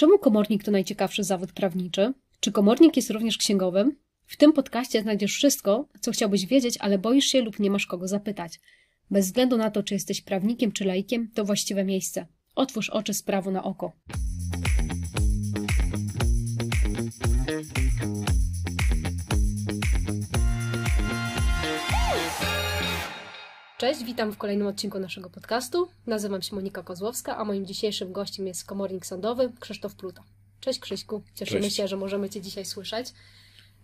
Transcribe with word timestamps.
Czemu 0.00 0.18
komornik 0.18 0.64
to 0.64 0.70
najciekawszy 0.70 1.24
zawód 1.24 1.52
prawniczy? 1.52 2.12
Czy 2.40 2.52
komornik 2.52 2.96
jest 2.96 3.10
również 3.10 3.38
księgowym? 3.38 3.96
W 4.26 4.36
tym 4.36 4.52
podcaście 4.52 5.02
znajdziesz 5.02 5.34
wszystko, 5.34 5.88
co 6.00 6.12
chciałbyś 6.12 6.46
wiedzieć, 6.46 6.76
ale 6.80 6.98
boisz 6.98 7.24
się 7.24 7.40
lub 7.40 7.58
nie 7.58 7.70
masz 7.70 7.86
kogo 7.86 8.08
zapytać. 8.08 8.60
Bez 9.10 9.26
względu 9.26 9.56
na 9.56 9.70
to, 9.70 9.82
czy 9.82 9.94
jesteś 9.94 10.20
prawnikiem 10.20 10.72
czy 10.72 10.84
laikiem, 10.84 11.30
to 11.34 11.44
właściwe 11.44 11.84
miejsce. 11.84 12.26
Otwórz 12.54 12.90
oczy 12.90 13.14
z 13.14 13.24
na 13.52 13.64
oko. 13.64 13.92
Cześć, 23.80 24.04
witam 24.04 24.32
w 24.32 24.38
kolejnym 24.38 24.66
odcinku 24.66 24.98
naszego 24.98 25.30
podcastu. 25.30 25.88
Nazywam 26.06 26.42
się 26.42 26.54
Monika 26.54 26.82
Kozłowska, 26.82 27.36
a 27.36 27.44
moim 27.44 27.66
dzisiejszym 27.66 28.12
gościem 28.12 28.46
jest 28.46 28.64
komornik 28.64 29.06
sądowy 29.06 29.52
Krzysztof 29.60 29.94
Pluta. 29.94 30.24
Cześć 30.60 30.80
Krzyśku, 30.80 31.22
cieszymy 31.34 31.60
Cześć. 31.60 31.76
się, 31.76 31.88
że 31.88 31.96
możemy 31.96 32.30
Cię 32.30 32.40
dzisiaj 32.40 32.64
słyszeć. 32.64 33.12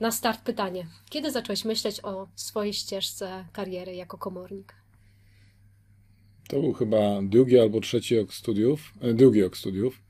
Na 0.01 0.12
start 0.12 0.40
pytanie. 0.40 0.87
Kiedy 1.10 1.30
zacząłeś 1.30 1.64
myśleć 1.64 2.01
o 2.04 2.28
swojej 2.34 2.73
ścieżce 2.73 3.45
kariery 3.52 3.95
jako 3.95 4.18
komornik? 4.18 4.74
To 6.48 6.60
był 6.60 6.73
chyba 6.73 7.23
drugi 7.23 7.59
albo 7.59 7.80
trzeci 7.80 8.16
rok 8.16 8.34
studiów, 8.34 8.92
e, 9.01 9.15
drugi 9.15 9.42
rok 9.42 9.56
studiów. 9.56 10.02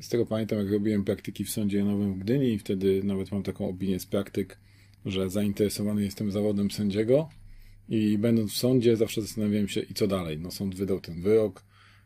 Z 0.00 0.08
tego 0.08 0.26
pamiętam, 0.26 0.58
jak 0.58 0.70
robiłem 0.70 1.04
praktyki 1.04 1.44
w 1.44 1.50
Sądzie 1.50 1.84
Nowym 1.84 2.14
w 2.14 2.18
Gdyni 2.18 2.52
i 2.52 2.58
wtedy 2.58 3.02
nawet 3.04 3.32
mam 3.32 3.42
taką 3.42 3.68
opinię 3.68 4.00
z 4.00 4.06
praktyk, 4.06 4.58
że 5.04 5.30
zainteresowany 5.30 6.04
jestem 6.04 6.30
zawodem 6.30 6.70
sędziego 6.70 7.28
i 7.88 8.18
będąc 8.18 8.52
w 8.52 8.56
sądzie 8.56 8.96
zawsze 8.96 9.22
zastanawiałem 9.22 9.68
się 9.68 9.80
i 9.80 9.94
co 9.94 10.06
dalej. 10.06 10.38
No 10.38 10.50
sąd 10.50 10.74
wydał 10.74 11.00
ten 11.00 11.22
wyrok, 11.22 11.64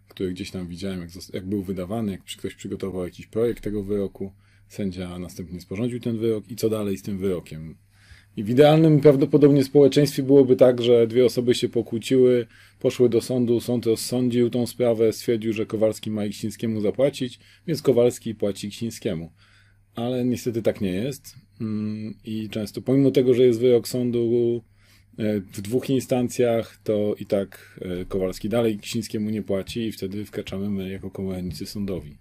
który 0.09 0.33
gdzieś 0.33 0.51
tam 0.51 0.69
widziałem, 0.69 1.01
jak, 1.01 1.11
jak 1.33 1.47
był 1.47 1.63
wydawany, 1.63 2.13
jak 2.13 2.25
ktoś 2.25 2.55
przygotował 2.55 3.05
jakiś 3.05 3.27
projekt 3.27 3.65
tego 3.65 3.83
wyroku. 3.83 4.33
Sędzia 4.69 5.19
następnie 5.19 5.61
sporządził 5.61 6.01
ten 6.01 6.19
wyrok 6.19 6.51
i 6.51 6.57
co 6.57 6.71
dalej 6.71 6.97
z 6.97 7.03
tym 7.03 7.19
wyrokiem. 7.19 7.77
I 8.37 8.45
w 8.45 8.51
idealnym 8.51 9.01
prawdopodobnie 9.01 9.65
społeczeństwie 9.65 10.23
byłoby 10.23 10.57
tak, 10.57 10.83
że 10.83 11.07
dwie 11.07 11.25
osoby 11.25 11.55
się 11.55 11.69
pokłóciły, 11.69 12.47
poszły 12.81 13.09
do 13.09 13.21
sądu, 13.21 13.61
sąd 13.61 13.87
rozsądził 13.87 14.51
tą 14.51 14.67
sprawę, 14.67 15.13
stwierdził, 15.13 15.53
że 15.53 15.67
Kowalski 15.67 16.11
ma 16.11 16.29
Ksińskiemu 16.29 16.81
zapłacić, 16.81 17.41
więc 17.67 17.83
Kowalski 17.83 18.35
płaci 18.35 18.71
Ksińskiemu. 18.71 19.33
Ale 19.95 20.25
niestety 20.25 20.63
tak 20.63 20.81
nie 20.81 20.93
jest. 20.93 21.35
Mm, 21.61 22.15
I 22.25 22.49
często, 22.49 22.83
pomimo 22.83 23.11
tego, 23.11 23.35
że 23.35 23.43
jest 23.43 23.61
wyrok 23.61 23.89
sądu 23.89 24.63
w 25.53 25.61
dwóch 25.61 25.91
instancjach, 25.91 26.77
to 26.85 27.15
i 27.19 27.27
tak 27.27 27.79
e, 27.81 28.05
Kowalski 28.05 28.49
dalej 28.49 28.79
Ksińskiemu 28.79 29.31
nie 29.31 29.43
płaci 29.43 29.81
i 29.81 29.93
wtedy 29.93 30.25
wkraczamy 30.25 30.71
my 30.71 30.91
jako 30.91 31.11
komornicy 31.11 31.67
sądowi. 31.67 32.17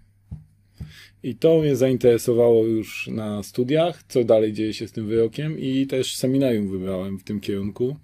I 1.22 1.34
to 1.34 1.58
mnie 1.58 1.76
zainteresowało 1.76 2.64
już 2.64 3.06
na 3.06 3.42
studiach, 3.42 4.02
co 4.08 4.24
dalej 4.24 4.52
dzieje 4.52 4.74
się 4.74 4.88
z 4.88 4.92
tym 4.92 5.06
wyrokiem 5.06 5.58
i 5.58 5.86
też 5.86 6.16
seminarium 6.16 6.68
wybrałem 6.68 7.18
w 7.18 7.24
tym 7.24 7.40
kierunku, 7.40 7.96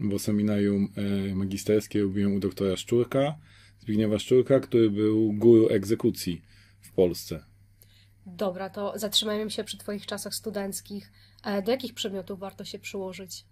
bo 0.00 0.18
seminarium 0.18 0.88
e, 0.96 1.34
magisterskie 1.34 2.00
robiłem 2.02 2.34
u 2.34 2.40
doktora 2.40 2.76
Szczurka, 2.76 3.38
Zbigniewa 3.80 4.18
Szczurka, 4.18 4.60
który 4.60 4.90
był 4.90 5.32
guru 5.32 5.68
egzekucji 5.68 6.42
w 6.80 6.92
Polsce. 6.92 7.44
Dobra, 8.26 8.70
to 8.70 8.92
zatrzymajmy 8.96 9.50
się 9.50 9.64
przy 9.64 9.78
Twoich 9.78 10.06
czasach 10.06 10.34
studenckich. 10.34 11.12
E, 11.44 11.62
Do 11.62 11.70
jakich 11.70 11.94
przedmiotów 11.94 12.38
warto 12.38 12.64
się 12.64 12.78
przyłożyć, 12.78 13.44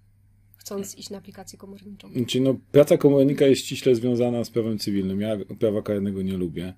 chcąc 0.60 0.98
iść 0.98 1.10
na 1.10 1.18
aplikację 1.18 1.58
komorniczą? 1.58 2.10
Czyli 2.26 2.44
no, 2.44 2.56
praca 2.72 2.96
komornika 2.96 3.46
jest 3.46 3.62
ściśle 3.62 3.94
związana 3.94 4.44
z 4.44 4.50
prawem 4.50 4.78
cywilnym. 4.78 5.20
Ja 5.20 5.36
prawa 5.58 5.82
karnego 5.82 6.22
nie 6.22 6.36
lubię 6.36 6.74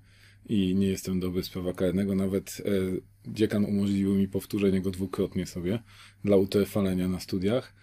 i 0.49 0.75
nie 0.75 0.87
jestem 0.87 1.19
dobry 1.19 1.43
z 1.43 1.49
prawa 1.49 1.73
karnego. 1.73 2.15
Nawet 2.15 2.61
e, 2.65 3.31
dziekan 3.31 3.65
umożliwił 3.65 4.15
mi 4.15 4.27
powtórzenie 4.27 4.81
go 4.81 4.91
dwukrotnie 4.91 5.45
sobie 5.45 5.79
dla 6.23 6.37
utrwalenia 6.37 7.07
na 7.07 7.19
studiach. 7.19 7.73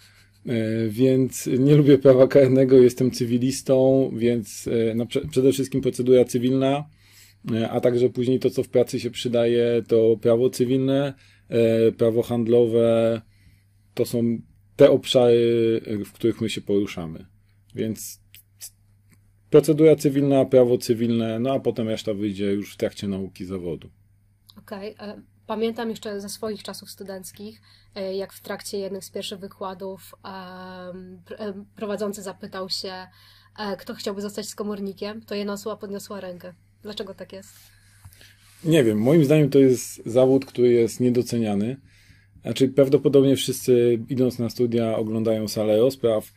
E, 0.47 0.89
więc 0.89 1.47
nie 1.59 1.77
lubię 1.77 1.99
prawa 1.99 2.27
karnego, 2.27 2.79
jestem 2.79 3.11
cywilistą, 3.11 4.11
więc 4.17 4.69
e, 4.69 4.95
no, 4.95 5.07
prze, 5.07 5.21
przede 5.21 5.53
wszystkim 5.53 5.81
procedura 5.81 6.25
cywilna, 6.25 6.85
e, 7.53 7.71
a 7.71 7.81
także 7.81 8.11
później 8.11 8.39
to, 8.39 8.51
co 8.51 8.63
w 8.63 8.69
pracy 8.69 9.01
się 9.01 9.11
przydaje, 9.11 9.83
to 9.89 10.17
prawo 10.21 10.51
cywilne, 10.51 11.15
prawo 11.97 12.23
handlowe, 12.23 13.21
to 13.95 14.05
są 14.05 14.39
te 14.81 14.91
obszary, 14.91 15.81
e, 15.87 16.05
w 16.05 16.13
których 16.13 16.41
my 16.41 16.51
się 16.51 16.61
poruszamy. 16.61 17.27
Więc 17.75 18.21
procedura 19.51 19.97
cywilna, 19.97 20.45
prawo 20.45 20.79
cywilne, 20.79 21.39
no 21.39 21.53
a 21.53 21.61
potem 21.61 21.89
reszta 21.89 22.15
wyjdzie 22.15 22.53
już 22.53 22.75
w 22.75 22.77
trakcie 22.77 23.09
nauki 23.09 23.45
zawodu. 23.45 23.91
Okej. 24.59 24.95
e, 24.99 25.23
Pamiętam 25.47 25.91
jeszcze 25.91 26.21
ze 26.21 26.29
swoich 26.29 26.63
czasów 26.63 26.91
studenckich, 26.91 27.61
e, 27.95 28.15
jak 28.17 28.33
w 28.33 28.41
trakcie 28.41 28.79
jednych 28.79 29.05
z 29.05 29.11
pierwszych 29.11 29.39
wykładów 29.39 30.15
prowadzący 31.77 32.23
zapytał 32.23 32.69
się, 32.69 32.93
kto 33.79 33.95
chciałby 33.95 34.21
zostać 34.21 34.49
z 34.49 34.55
komornikiem, 34.55 35.23
to 35.23 35.35
jedna 35.35 35.53
osoba 35.53 35.77
podniosła 35.77 36.21
rękę. 36.21 36.55
Dlaczego 36.83 37.15
tak 37.15 37.33
jest? 37.33 37.53
Nie 38.65 38.85
wiem, 38.85 38.99
moim 38.99 39.25
zdaniem 39.25 39.51
to 39.51 39.59
jest 39.59 40.07
zawód, 40.07 40.47
który 40.47 40.73
jest 40.73 41.01
niedoceniany. 41.01 41.77
Znaczy, 42.43 42.69
prawdopodobnie 42.69 43.37
wszyscy 43.37 43.99
idąc 44.09 44.39
na 44.39 44.51
studia 44.51 44.97
oglądają 44.97 45.49
salę 45.49 45.77
rozpraw, 45.77 46.33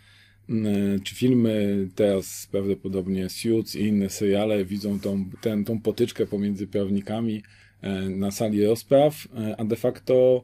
mm, 0.50 1.02
czy 1.02 1.16
filmy, 1.16 1.88
teraz 1.96 2.48
prawdopodobnie 2.52 3.30
Suits 3.30 3.76
i 3.76 3.82
inne 3.82 4.10
seriale, 4.10 4.66
widzą 4.66 5.00
tą, 5.00 5.26
ten, 5.42 5.66
tą 5.66 5.82
potyczkę 5.82 6.26
pomiędzy 6.26 6.68
prawnikami 6.68 7.42
e, 7.82 8.10
na 8.10 8.32
sali 8.32 8.66
rozpraw, 8.66 9.28
e, 9.38 9.56
a 9.58 9.66
de 9.66 9.76
facto 9.76 10.44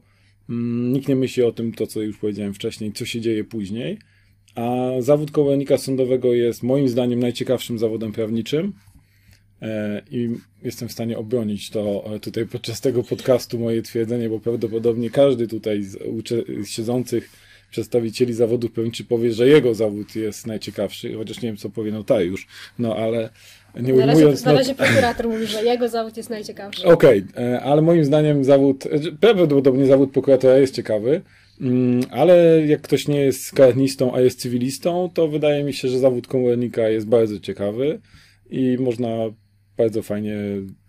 mm, 0.50 0.92
nikt 0.92 1.08
nie 1.08 1.16
myśli 1.16 1.42
o 1.42 1.52
tym, 1.52 1.72
to 1.72 1.86
co 1.86 2.00
już 2.00 2.18
powiedziałem 2.18 2.54
wcześniej, 2.54 2.92
co 2.92 3.04
się 3.04 3.20
dzieje 3.20 3.44
później. 3.44 3.98
A 4.54 4.88
zawód 4.98 5.30
komornika 5.30 5.78
sądowego 5.78 6.32
jest 6.32 6.62
moim 6.62 6.88
zdaniem 6.88 7.20
najciekawszym 7.20 7.78
zawodem 7.78 8.12
prawniczym. 8.12 8.72
E, 9.62 10.02
I 10.10 10.28
jestem 10.62 10.88
w 10.88 10.92
stanie 10.92 11.18
obronić 11.18 11.70
to 11.70 12.04
e, 12.14 12.20
tutaj 12.20 12.46
podczas 12.46 12.80
tego 12.80 13.02
podcastu 13.02 13.58
moje 13.58 13.82
twierdzenie, 13.82 14.28
bo 14.28 14.40
prawdopodobnie 14.40 15.10
każdy 15.10 15.48
tutaj 15.48 15.82
z 15.82 15.98
siedzących 16.68 17.30
przedstawicieli 17.70 18.34
zawodów 18.34 18.72
prawniczych 18.72 19.06
powie, 19.06 19.32
że 19.32 19.48
jego 19.48 19.74
zawód 19.74 20.16
jest 20.16 20.46
najciekawszy, 20.46 21.14
chociaż 21.14 21.42
nie 21.42 21.48
wiem, 21.48 21.56
co 21.56 21.70
powie 21.70 21.92
notariusz. 21.92 22.46
No 22.78 22.96
ale 22.96 23.30
nie 23.80 23.92
Na 23.92 24.06
razie, 24.06 24.18
ujmując... 24.18 24.44
na 24.44 24.52
razie 24.52 24.74
prokurator 24.74 25.28
mówi, 25.28 25.46
że 25.46 25.64
jego 25.64 25.88
zawód 25.88 26.16
jest 26.16 26.30
najciekawszy. 26.30 26.86
Okej, 26.86 27.24
e, 27.36 27.60
ale 27.60 27.82
moim 27.82 28.04
zdaniem 28.04 28.44
zawód, 28.44 28.84
prawdopodobnie 29.20 29.86
zawód 29.86 30.12
prokuratora 30.12 30.58
jest 30.58 30.74
ciekawy, 30.74 31.20
mm, 31.60 32.00
ale 32.10 32.66
jak 32.66 32.80
ktoś 32.80 33.08
nie 33.08 33.20
jest 33.20 33.52
karnistą, 33.52 34.14
a 34.14 34.20
jest 34.20 34.40
cywilistą, 34.40 35.10
to 35.14 35.28
wydaje 35.28 35.64
mi 35.64 35.72
się, 35.72 35.88
że 35.88 35.98
zawód 35.98 36.26
komornika 36.26 36.88
jest 36.88 37.06
bardzo 37.06 37.40
ciekawy 37.40 38.00
i 38.50 38.76
można 38.80 39.08
bardzo 39.80 40.02
fajnie 40.02 40.36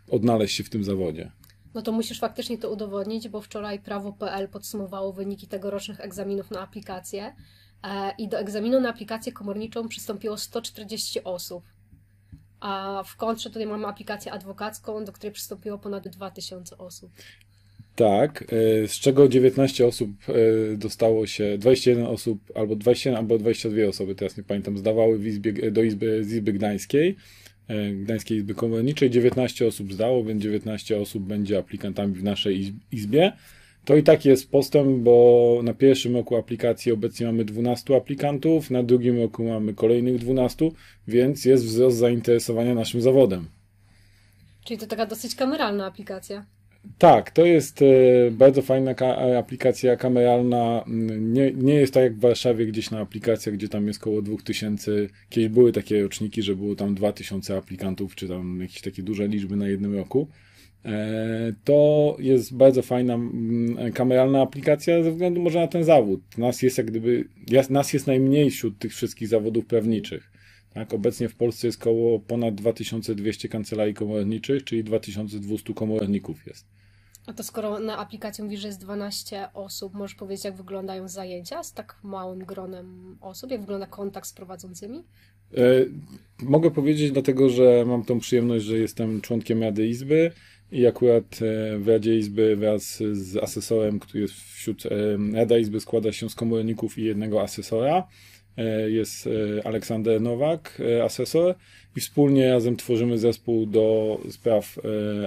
odnaleźć 0.09 0.55
się 0.55 0.63
w 0.63 0.69
tym 0.69 0.83
zawodzie. 0.83 1.31
No 1.73 1.81
to 1.81 1.91
musisz 1.91 2.19
faktycznie 2.19 2.57
to 2.57 2.71
udowodnić, 2.71 3.29
bo 3.29 3.41
wczoraj 3.41 3.79
prawo.pl 3.79 4.49
podsumowało 4.49 5.13
wyniki 5.13 5.47
tegorocznych 5.47 5.99
egzaminów 5.99 6.51
na 6.51 6.61
aplikację 6.61 7.35
e, 7.83 8.11
i 8.17 8.27
do 8.27 8.39
egzaminu 8.39 8.79
na 8.79 8.89
aplikację 8.89 9.31
komorniczą 9.31 9.87
przystąpiło 9.87 10.37
140 10.37 11.23
osób. 11.23 11.63
A 12.59 13.03
w 13.05 13.15
kontrze 13.15 13.49
tutaj 13.49 13.67
mamy 13.67 13.87
aplikację 13.87 14.31
adwokacką, 14.31 15.05
do 15.05 15.11
której 15.11 15.31
przystąpiło 15.31 15.77
ponad 15.77 16.07
2000 16.07 16.77
osób. 16.77 17.11
Tak, 17.95 18.43
e, 18.43 18.87
z 18.87 18.91
czego 18.91 19.27
19 19.27 19.87
osób 19.87 20.09
e, 20.27 20.33
dostało 20.77 21.27
się, 21.27 21.57
21 21.57 22.05
osób, 22.05 22.39
albo 22.55 22.75
21, 22.75 23.17
albo 23.17 23.37
22 23.37 23.87
osoby, 23.87 24.15
teraz 24.15 24.37
nie 24.37 24.43
pamiętam, 24.43 24.77
zdawały 24.77 25.19
w 25.19 25.27
izbie, 25.27 25.71
do 25.71 25.83
izby, 25.83 26.23
z 26.23 26.31
Izby 26.31 26.53
Gdańskiej, 26.53 27.15
Gdańskiej 28.03 28.37
Izby 28.37 28.55
Komorniczej, 28.55 29.09
19 29.09 29.67
osób 29.67 29.93
zdało, 29.93 30.23
więc 30.23 30.43
19 30.43 30.97
osób 31.01 31.23
będzie 31.23 31.57
aplikantami 31.57 32.13
w 32.15 32.23
naszej 32.23 32.59
iz- 32.59 32.71
izbie. 32.91 33.31
To 33.85 33.95
i 33.95 34.03
tak 34.03 34.25
jest 34.25 34.51
postęp, 34.51 34.97
bo 35.03 35.59
na 35.63 35.73
pierwszym 35.73 36.15
roku 36.15 36.35
aplikacji 36.35 36.91
obecnie 36.91 37.25
mamy 37.25 37.45
12 37.45 37.95
aplikantów, 37.95 38.71
na 38.71 38.83
drugim 38.83 39.17
roku 39.19 39.43
mamy 39.43 39.73
kolejnych 39.73 40.17
12, 40.19 40.71
więc 41.07 41.45
jest 41.45 41.65
wzrost 41.65 41.97
zainteresowania 41.97 42.75
naszym 42.75 43.01
zawodem. 43.01 43.47
Czyli 44.65 44.77
to 44.79 44.87
taka 44.87 45.05
dosyć 45.05 45.35
kameralna 45.35 45.85
aplikacja. 45.85 46.45
Tak, 46.97 47.31
to 47.31 47.45
jest 47.45 47.81
e, 47.81 47.85
bardzo 48.31 48.61
fajna 48.61 48.93
ka- 48.95 49.37
aplikacja 49.37 49.95
kameralna. 49.95 50.83
Mm, 50.87 51.33
Nie, 51.33 51.51
nie 51.51 51.73
jest 51.73 51.93
tak 51.93 52.03
jak 52.03 52.15
w 52.15 52.19
Warszawie 52.19 52.65
gdzieś 52.65 52.91
na 52.91 52.99
aplikacjach, 52.99 53.55
gdzie 53.55 53.69
tam 53.69 53.87
jest 53.87 54.01
około 54.01 54.21
2000. 54.21 54.91
Kiedyś 55.29 55.49
były 55.49 55.71
takie 55.71 56.01
roczniki, 56.01 56.41
że 56.41 56.55
było 56.55 56.75
tam 56.75 56.95
2000 56.95 57.57
aplikantów, 57.57 58.15
czy 58.15 58.27
tam 58.27 58.59
jakieś 58.61 58.81
takie 58.81 59.03
duże 59.03 59.27
liczby 59.27 59.55
na 59.55 59.67
jednym 59.67 59.95
roku. 59.95 60.27
E, 60.85 61.53
To 61.63 62.15
jest 62.19 62.55
bardzo 62.55 62.81
fajna 62.81 63.13
mm, 63.13 63.91
kameralna 63.93 64.41
aplikacja 64.41 65.03
ze 65.03 65.11
względu 65.11 65.41
może 65.41 65.59
na 65.59 65.67
ten 65.67 65.83
zawód. 65.83 66.21
Nas 66.37 66.61
jest 66.61 66.77
jak 66.77 66.87
gdyby, 66.87 67.25
nas 67.69 67.93
jest 67.93 68.07
najmniej 68.07 68.49
wśród 68.49 68.79
tych 68.79 68.91
wszystkich 68.93 69.27
zawodów 69.27 69.65
prawniczych. 69.65 70.30
Tak? 70.73 70.93
Obecnie 70.93 71.29
w 71.29 71.35
Polsce 71.35 71.67
jest 71.67 71.81
około 71.81 72.19
ponad 72.19 72.55
2200 72.55 73.49
kancelarii 73.49 73.93
komorniczych, 73.93 74.63
czyli 74.63 74.83
2200 74.83 75.73
komorników 75.73 76.47
jest. 76.47 76.65
A 77.25 77.33
to 77.33 77.43
skoro 77.43 77.79
na 77.79 77.97
aplikacji 77.97 78.43
mówisz, 78.43 78.59
że 78.59 78.67
jest 78.67 78.79
12 78.79 79.47
osób, 79.53 79.93
możesz 79.93 80.15
powiedzieć, 80.15 80.45
jak 80.45 80.55
wyglądają 80.55 81.07
zajęcia 81.07 81.63
z 81.63 81.73
tak 81.73 81.99
małym 82.03 82.39
gronem 82.39 83.17
osób? 83.21 83.51
Jak 83.51 83.61
wygląda 83.61 83.85
kontakt 83.85 84.27
z 84.27 84.33
prowadzącymi? 84.33 85.03
E, 85.57 85.63
mogę 86.39 86.71
powiedzieć, 86.71 87.11
dlatego 87.11 87.49
że 87.49 87.83
mam 87.87 88.03
tą 88.03 88.19
przyjemność, 88.19 88.65
że 88.65 88.77
jestem 88.77 89.21
członkiem 89.21 89.63
Rady 89.63 89.87
Izby 89.87 90.31
i 90.71 90.87
akurat 90.87 91.39
e, 91.41 91.77
w 91.77 91.87
Radzie 91.87 92.17
Izby 92.17 92.55
wraz 92.55 93.03
z 93.11 93.37
asesorem, 93.37 93.99
który 93.99 94.21
jest 94.21 94.33
wśród. 94.33 94.85
E, 94.85 94.89
Rada 95.33 95.57
Izby 95.57 95.79
składa 95.79 96.11
się 96.11 96.29
z 96.29 96.35
komorników 96.35 96.97
i 96.97 97.03
jednego 97.03 97.41
asesora. 97.41 98.07
E, 98.61 98.91
jest 98.91 99.27
e, 99.27 99.67
Aleksander 99.67 100.21
Nowak, 100.21 100.81
e, 100.97 101.03
asesor, 101.03 101.55
i 101.95 101.99
wspólnie 101.99 102.49
razem 102.49 102.75
tworzymy 102.75 103.17
zespół 103.17 103.65
do 103.65 104.17
spraw 104.29 104.79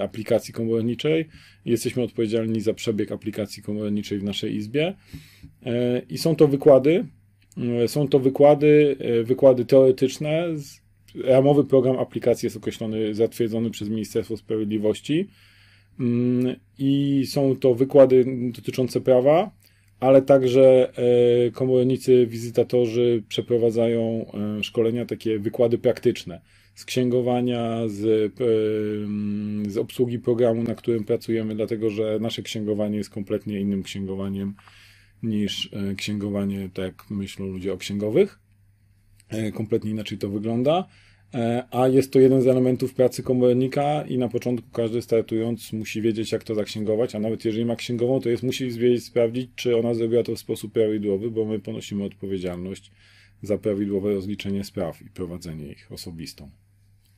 aplikacji 0.03 0.53
komorniczej. 0.53 1.27
Jesteśmy 1.65 2.03
odpowiedzialni 2.03 2.61
za 2.61 2.73
przebieg 2.73 3.11
aplikacji 3.11 3.63
komorniczej 3.63 4.19
w 4.19 4.23
naszej 4.23 4.55
izbie. 4.55 4.93
I 6.09 6.17
są 6.17 6.35
to 6.35 6.47
wykłady. 6.47 7.05
Są 7.87 8.07
to 8.07 8.19
wykłady, 8.19 8.97
wykłady 9.23 9.65
teoretyczne. 9.65 10.47
Ramowy 11.23 11.63
program 11.63 11.99
aplikacji 11.99 12.45
jest 12.45 12.57
określony, 12.57 13.15
zatwierdzony 13.15 13.69
przez 13.69 13.89
Ministerstwo 13.89 14.37
Sprawiedliwości. 14.37 15.27
Mm, 15.99 16.55
I 16.77 17.23
są 17.27 17.55
to 17.55 17.75
wykłady 17.75 18.25
dotyczące 18.55 19.01
prawa, 19.01 19.51
ale 19.99 20.21
także 20.21 20.93
e, 21.47 21.51
komornicy, 21.51 22.27
wizytatorzy 22.27 23.23
przeprowadzają 23.27 24.25
e, 24.59 24.63
szkolenia, 24.63 25.05
takie 25.05 25.39
wykłady 25.39 25.77
praktyczne 25.77 26.41
z 26.75 26.85
księgowania, 26.85 27.87
z, 27.87 28.05
e, 28.05 29.69
z 29.69 29.77
obsługi 29.77 30.19
programu, 30.19 30.63
na 30.63 30.75
którym 30.75 31.03
pracujemy, 31.03 31.55
dlatego 31.55 31.89
że 31.89 32.17
nasze 32.21 32.41
księgowanie 32.41 32.97
jest 32.97 33.09
kompletnie 33.09 33.59
innym 33.59 33.83
księgowaniem 33.83 34.53
niż 35.23 35.69
księgowanie, 35.97 36.69
tak 36.73 36.85
jak 36.85 37.09
myślą 37.09 37.45
ludzie 37.45 37.73
o 37.73 37.77
księgowych. 37.77 38.39
Kompletnie 39.53 39.91
inaczej 39.91 40.17
to 40.17 40.29
wygląda. 40.29 40.87
E, 41.35 41.63
a 41.71 41.87
jest 41.87 42.13
to 42.13 42.19
jeden 42.19 42.41
z 42.41 42.47
elementów 42.47 42.93
pracy 42.93 43.23
komornika 43.23 44.01
i 44.01 44.17
na 44.17 44.29
początku 44.29 44.69
każdy 44.69 45.01
startując 45.01 45.73
musi 45.73 46.01
wiedzieć, 46.01 46.31
jak 46.31 46.43
to 46.43 46.55
zaksięgować, 46.55 47.15
a 47.15 47.19
nawet 47.19 47.45
jeżeli 47.45 47.65
ma 47.65 47.75
księgową, 47.75 48.21
to 48.21 48.29
jest 48.29 48.43
musi 48.43 48.71
wiedzieć, 48.71 49.05
sprawdzić, 49.05 49.49
czy 49.55 49.77
ona 49.77 49.93
zrobiła 49.93 50.23
to 50.23 50.35
w 50.35 50.39
sposób 50.39 50.73
prawidłowy, 50.73 51.31
bo 51.31 51.45
my 51.45 51.59
ponosimy 51.59 52.03
odpowiedzialność 52.03 52.91
za 53.41 53.57
prawidłowe 53.57 54.13
rozliczenie 54.13 54.63
spraw 54.63 55.01
i 55.01 55.09
prowadzenie 55.09 55.67
ich 55.67 55.91
osobistą. 55.91 56.49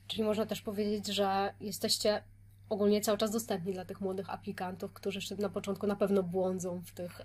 Czyli 0.08 0.24
można 0.24 0.46
też 0.46 0.62
powiedzieć, 0.62 1.08
że 1.08 1.54
jesteście 1.62 2.22
ogólnie 2.70 3.02
cały 3.02 3.18
czas 3.18 3.32
dostępni 3.32 3.74
dla 3.74 3.86
tych 3.86 4.02
młodych 4.02 4.30
aplikantów, 4.30 4.94
którzy 4.94 5.18
jeszcze 5.18 5.36
na 5.36 5.50
początku 5.50 5.88
na 5.88 5.96
pewno 5.96 6.24
błądzą 6.24 6.82
w 6.86 6.92
tych 6.92 7.22
e, 7.22 7.24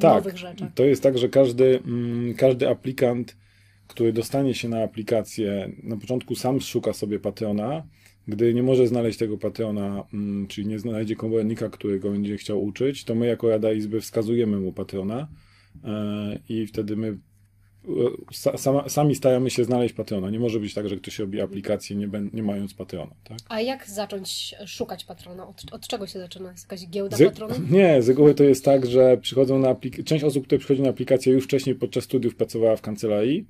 tak, 0.00 0.14
nowych 0.14 0.38
rzeczach. 0.38 0.68
To 0.74 0.84
jest 0.84 1.02
tak, 1.02 1.18
że 1.18 1.28
każdy, 1.28 1.80
mm, 1.86 2.34
każdy 2.34 2.68
aplikant 2.68 3.36
który 3.92 4.12
dostanie 4.12 4.54
się 4.54 4.68
na 4.68 4.82
aplikację, 4.82 5.72
na 5.82 5.96
początku 5.96 6.34
sam 6.34 6.60
szuka 6.60 6.92
sobie 6.92 7.20
patrona, 7.20 7.82
gdy 8.28 8.54
nie 8.54 8.62
może 8.62 8.86
znaleźć 8.86 9.18
tego 9.18 9.38
patrona, 9.38 10.04
mm, 10.14 10.46
czyli 10.46 10.66
nie 10.66 10.78
znajdzie 10.78 11.16
komornika, 11.16 11.68
który 11.68 12.00
go 12.00 12.10
będzie 12.10 12.36
chciał 12.36 12.64
uczyć, 12.64 13.04
to 13.04 13.14
my 13.14 13.26
jako 13.26 13.48
Rada 13.48 13.72
Izby 13.72 14.00
wskazujemy 14.00 14.60
mu 14.60 14.72
patrona 14.72 15.28
e, 15.84 16.38
i 16.48 16.66
wtedy 16.66 16.96
my 16.96 17.18
e, 18.46 18.88
sami 18.88 19.14
staramy 19.14 19.50
się 19.50 19.64
znaleźć 19.64 19.94
patrona. 19.94 20.30
Nie 20.30 20.38
może 20.38 20.60
być 20.60 20.74
tak, 20.74 20.88
że 20.88 20.96
ktoś 20.96 21.18
robi 21.18 21.40
aplikację 21.40 21.96
nie, 21.96 22.08
nie 22.32 22.42
mając 22.42 22.74
patrona. 22.74 23.14
Tak? 23.24 23.38
A 23.48 23.60
jak 23.60 23.88
zacząć 23.88 24.54
szukać 24.66 25.04
patrona? 25.04 25.48
Od, 25.48 25.62
od 25.72 25.86
czego 25.88 26.06
się 26.06 26.18
zaczyna? 26.18 26.50
Jest 26.50 26.64
jakaś 26.64 26.88
giełda 26.88 27.16
z, 27.16 27.22
patronów? 27.22 27.70
Nie, 27.70 28.02
z 28.02 28.08
reguły 28.08 28.34
to 28.34 28.44
jest 28.44 28.64
tak, 28.64 28.86
że 28.86 29.16
przychodzą 29.16 29.58
na. 29.58 29.76
Część 30.04 30.24
osób, 30.24 30.46
które 30.46 30.58
przychodzi 30.58 30.82
na 30.82 30.88
aplikację 30.88 31.32
już 31.32 31.44
wcześniej 31.44 31.74
podczas 31.74 32.04
studiów 32.04 32.36
pracowała 32.36 32.76
w 32.76 32.82
kancelarii 32.82 33.46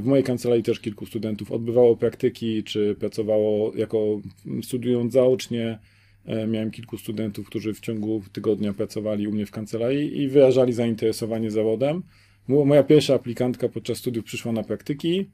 w 0.00 0.04
mojej 0.04 0.24
kancelarii 0.24 0.62
też 0.62 0.80
kilku 0.80 1.06
studentów 1.06 1.52
odbywało 1.52 1.96
praktyki, 1.96 2.64
czy 2.64 2.96
pracowało 3.00 3.72
jako 3.74 4.20
studiując 4.62 5.12
zaocznie. 5.12 5.78
E, 6.24 6.46
miałem 6.46 6.70
kilku 6.70 6.98
studentów, 6.98 7.46
którzy 7.46 7.74
w 7.74 7.80
ciągu 7.80 8.22
tygodnia 8.32 8.72
pracowali 8.72 9.26
u 9.26 9.32
mnie 9.32 9.46
w 9.46 9.50
kancelarii 9.50 10.22
i 10.22 10.28
wyrażali 10.28 10.72
zainteresowanie 10.72 11.50
zawodem. 11.50 12.02
Moja 12.48 12.82
pierwsza 12.82 13.14
aplikantka 13.14 13.68
podczas 13.68 13.98
studiów 13.98 14.24
przyszła 14.24 14.52
na 14.52 14.62
praktyki, 14.62 15.30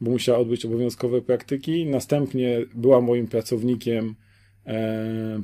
bo 0.00 0.10
musiała 0.10 0.38
odbyć 0.38 0.64
obowiązkowe 0.64 1.22
praktyki. 1.22 1.86
Następnie 1.86 2.58
była 2.74 3.00
moim 3.00 3.26
pracownikiem 3.26 4.14
E, 4.14 4.29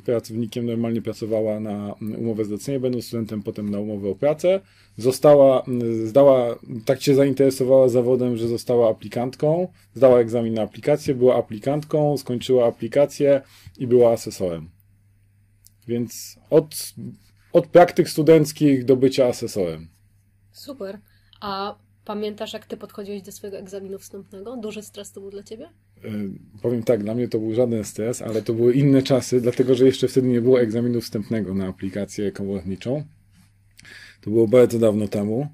pracownikiem, 0.04 0.66
normalnie 0.66 1.02
pracowała 1.02 1.60
na 1.60 1.94
umowę 2.18 2.44
zlecenia, 2.44 2.80
będąc 2.80 3.06
studentem 3.06 3.42
potem 3.42 3.70
na 3.70 3.80
umowę 3.80 4.08
o 4.08 4.14
pracę. 4.14 4.60
Została, 4.96 5.64
zdała, 6.04 6.58
tak 6.84 7.02
się 7.02 7.14
zainteresowała 7.14 7.88
zawodem, 7.88 8.36
że 8.36 8.48
została 8.48 8.90
aplikantką, 8.90 9.68
zdała 9.94 10.20
egzamin 10.20 10.54
na 10.54 10.62
aplikację, 10.62 11.14
była 11.14 11.36
aplikantką, 11.36 12.16
skończyła 12.16 12.66
aplikację 12.66 13.42
i 13.78 13.86
była 13.86 14.12
asesorem. 14.12 14.70
Więc 15.88 16.38
od, 16.50 16.94
od 17.52 17.66
praktyk 17.66 18.08
studenckich 18.08 18.84
do 18.84 18.96
bycia 18.96 19.26
asesorem. 19.26 19.88
Super. 20.52 20.98
A 21.40 21.74
pamiętasz, 22.04 22.52
jak 22.52 22.66
ty 22.66 22.76
podchodziłeś 22.76 23.22
do 23.22 23.32
swojego 23.32 23.58
egzaminu 23.58 23.98
wstępnego? 23.98 24.56
Duży 24.56 24.82
stres 24.82 25.12
to 25.12 25.20
był 25.20 25.30
dla 25.30 25.42
ciebie? 25.42 25.68
E, 26.04 26.08
powiem 26.62 26.82
tak, 26.82 27.02
dla 27.02 27.14
mnie 27.14 27.28
to 27.28 27.38
był 27.38 27.54
żaden 27.54 27.84
stres, 27.84 28.22
ale 28.22 28.42
to 28.42 28.54
były 28.54 28.74
inne 28.74 29.02
czasy, 29.02 29.40
dlatego 29.40 29.74
że 29.74 29.86
jeszcze 29.86 30.08
wtedy 30.08 30.28
nie 30.28 30.40
było 30.40 30.60
egzaminu 30.60 31.00
wstępnego 31.00 31.54
na 31.54 31.66
aplikację 31.66 32.32
komorniczą. 32.32 33.04
To 34.20 34.30
było 34.30 34.48
bardzo 34.48 34.78
dawno 34.78 35.08
temu. 35.08 35.48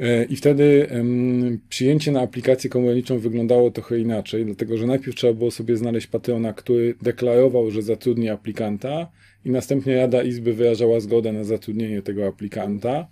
E, 0.00 0.24
I 0.24 0.36
wtedy 0.36 0.88
przyjęcie 1.68 2.12
na 2.12 2.20
aplikację 2.20 2.70
komorniczą 2.70 3.18
wyglądało 3.18 3.70
trochę 3.70 3.98
inaczej, 3.98 4.44
dlatego 4.44 4.78
że 4.78 4.86
najpierw 4.86 5.16
trzeba 5.16 5.32
było 5.32 5.50
sobie 5.50 5.76
znaleźć 5.76 6.06
patrona, 6.06 6.52
który 6.52 6.94
deklarował, 7.02 7.70
że 7.70 7.82
zatrudni 7.82 8.28
aplikanta, 8.28 9.08
i 9.44 9.50
następnie 9.50 9.96
Rada 9.96 10.22
Izby 10.22 10.54
wyrażała 10.54 11.00
zgodę 11.00 11.32
na 11.32 11.44
zatrudnienie 11.44 12.02
tego 12.02 12.26
aplikanta. 12.26 13.08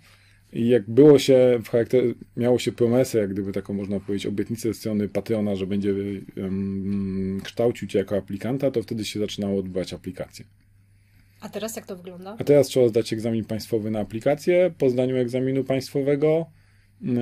I 0.53 0.67
jak 0.67 0.89
było 0.89 1.19
się 1.19 1.59
w 1.63 1.69
charakterze, 1.69 2.13
miało 2.37 2.59
się 2.59 2.71
promesę, 2.71 3.17
jak 3.17 3.33
gdyby 3.33 3.51
taką 3.51 3.73
można 3.73 3.99
powiedzieć, 3.99 4.25
obietnicę 4.25 4.67
ze 4.67 4.73
strony 4.73 5.09
patrona, 5.09 5.55
że 5.55 5.67
będzie 5.67 5.93
um, 6.37 7.41
kształcił 7.43 7.87
cię 7.87 7.99
jako 7.99 8.17
aplikanta, 8.17 8.71
to 8.71 8.83
wtedy 8.83 9.05
się 9.05 9.19
zaczynało 9.19 9.59
odbywać 9.59 9.93
aplikacje. 9.93 10.45
A 11.41 11.49
teraz 11.49 11.75
jak 11.75 11.85
to 11.85 11.95
wygląda? 11.95 12.35
A 12.39 12.43
teraz 12.43 12.67
trzeba 12.67 12.87
zdać 12.87 13.13
egzamin 13.13 13.45
państwowy 13.45 13.91
na 13.91 13.99
aplikację. 13.99 14.73
Po 14.77 14.89
zdaniu 14.89 15.17
egzaminu 15.17 15.63
państwowego 15.63 16.45
yy, 17.01 17.13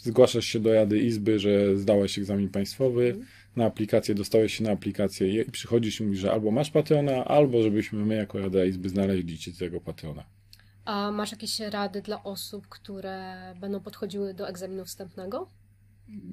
zgłaszasz 0.00 0.44
się 0.44 0.60
do 0.60 0.74
Rady 0.74 0.98
Izby, 0.98 1.38
że 1.38 1.76
zdałeś 1.76 2.18
egzamin 2.18 2.48
państwowy. 2.48 3.06
Mhm. 3.06 3.26
Na 3.56 3.64
aplikację 3.64 4.14
dostałeś 4.14 4.54
się 4.54 4.64
na 4.64 4.70
aplikację 4.70 5.42
i 5.42 5.50
przychodzisz 5.50 6.00
i 6.00 6.04
mówisz, 6.04 6.20
że 6.20 6.32
albo 6.32 6.50
masz 6.50 6.70
patrona, 6.70 7.24
albo 7.24 7.62
żebyśmy 7.62 8.04
my 8.04 8.14
jako 8.14 8.38
Rada 8.38 8.64
Izby 8.64 8.88
znaleźli 8.88 9.38
ci 9.38 9.52
tego 9.52 9.80
patrona. 9.80 10.24
A 10.84 11.10
masz 11.10 11.32
jakieś 11.32 11.60
rady 11.60 12.02
dla 12.02 12.24
osób, 12.24 12.68
które 12.68 13.34
będą 13.60 13.80
podchodziły 13.80 14.34
do 14.34 14.48
egzaminu 14.48 14.84
wstępnego? 14.84 15.48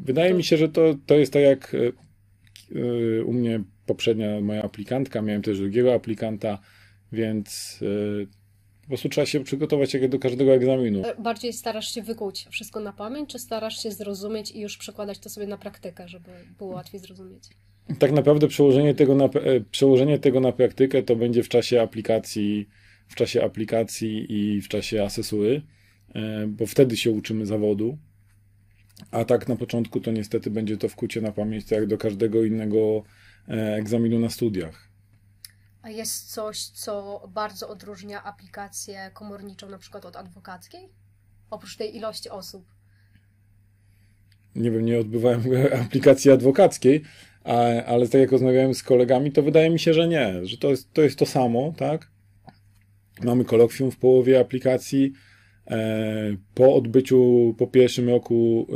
Wydaje 0.04 0.32
to... 0.32 0.38
mi 0.38 0.44
się, 0.44 0.58
że 0.58 0.70
to, 0.70 0.82
to 1.06 1.16
jest 1.16 1.34
tak 1.34 1.42
jak 1.42 1.76
e, 1.76 3.24
u 3.24 3.34
mnie 3.34 3.64
poprzednia 3.86 4.42
moja 4.42 4.64
aplikantka, 4.64 5.22
miałem 5.22 5.42
też 5.42 5.60
drugiego 5.60 5.94
aplikanta, 5.94 6.60
więc 7.12 7.80
e, 7.82 8.26
po 8.82 8.88
prostu 8.88 9.10
trzeba 9.10 9.26
się 9.26 9.44
przygotować 9.44 9.94
jak 9.94 10.10
do 10.10 10.20
każdego 10.20 10.54
egzaminu. 10.54 11.02
Bardziej 11.20 11.54
starasz 11.54 11.94
się 11.94 12.02
wykuć 12.02 12.48
wszystko 12.52 12.80
na 12.80 12.94
pamięć, 12.94 13.30
czy 13.30 13.40
starasz 13.40 13.84
się 13.84 13.92
zrozumieć 13.92 14.52
i 14.52 14.60
już 14.60 14.78
przekładać 14.78 15.20
to 15.20 15.30
sobie 15.30 15.48
na 15.48 15.58
praktykę, 15.58 16.08
żeby 16.08 16.32
było 16.58 16.74
łatwiej 16.74 17.00
zrozumieć? 17.00 17.44
Tak 18.00 18.12
naprawdę 18.12 18.48
przełożenie 18.48 18.96
tego 18.96 19.16
na, 19.16 19.30
przełożenie 19.72 20.20
tego 20.20 20.40
na 20.40 20.52
praktykę 20.52 21.04
to 21.04 21.16
będzie 21.16 21.44
w 21.44 21.50
czasie 21.50 21.82
aplikacji 21.82 22.70
w 23.12 23.16
czasie 23.16 23.44
aplikacji 23.44 24.26
i 24.30 24.62
w 24.62 24.68
czasie 24.68 25.04
asesury, 25.04 25.62
e, 26.16 26.48
bo 26.48 26.66
wtedy 26.66 26.98
się 26.98 27.12
uczymy 27.12 27.46
zawodu. 27.46 27.98
A 29.12 29.26
tak 29.26 29.48
na 29.48 29.56
początku 29.56 30.00
to 30.00 30.12
niestety 30.12 30.52
będzie 30.52 30.78
to 30.78 30.90
wkucie 30.90 31.22
na 31.22 31.32
pamięć, 31.32 31.66
tak 31.66 31.80
jak 31.80 31.88
do 31.88 31.98
każdego 31.98 32.44
innego 32.44 33.04
e, 33.48 33.76
egzaminu 33.76 34.20
na 34.20 34.30
studiach. 34.30 34.90
A 35.82 35.90
jest 35.90 36.34
coś, 36.34 36.66
co 36.66 37.24
bardzo 37.34 37.70
odróżnia 37.70 38.24
aplikację 38.24 39.12
komorniczą 39.14 39.70
na 39.70 39.78
przykład 39.78 40.06
od 40.06 40.16
adwokackiej? 40.16 40.90
Oprócz 41.50 41.78
tej 41.78 41.96
ilości 41.96 42.30
osób. 42.30 42.66
Nie 44.56 44.72
wiem, 44.72 44.86
nie 44.86 45.00
odbywałem 45.00 45.44
aplikacji 45.86 46.32
adwokackiej, 46.32 47.04
ale 47.88 48.08
tak 48.08 48.22
jak 48.22 48.32
rozmawiałem 48.32 48.74
z 48.74 48.84
kolegami, 48.84 49.32
to 49.32 49.44
wydaje 49.44 49.70
mi 49.70 49.80
się, 49.80 49.94
że 49.94 50.08
nie, 50.08 50.46
że 50.46 50.58
to 50.58 50.70
jest 50.70 50.94
to, 50.94 51.02
jest 51.02 51.20
to 51.20 51.26
samo, 51.26 51.74
tak? 51.78 52.11
Mamy 53.24 53.46
kolokwium 53.46 53.92
w 53.92 53.98
połowie 53.98 54.40
aplikacji. 54.40 55.14
E, 55.68 56.36
po 56.54 56.76
odbyciu, 56.76 57.56
po 57.58 57.68
pierwszym 57.68 58.10
roku 58.10 58.68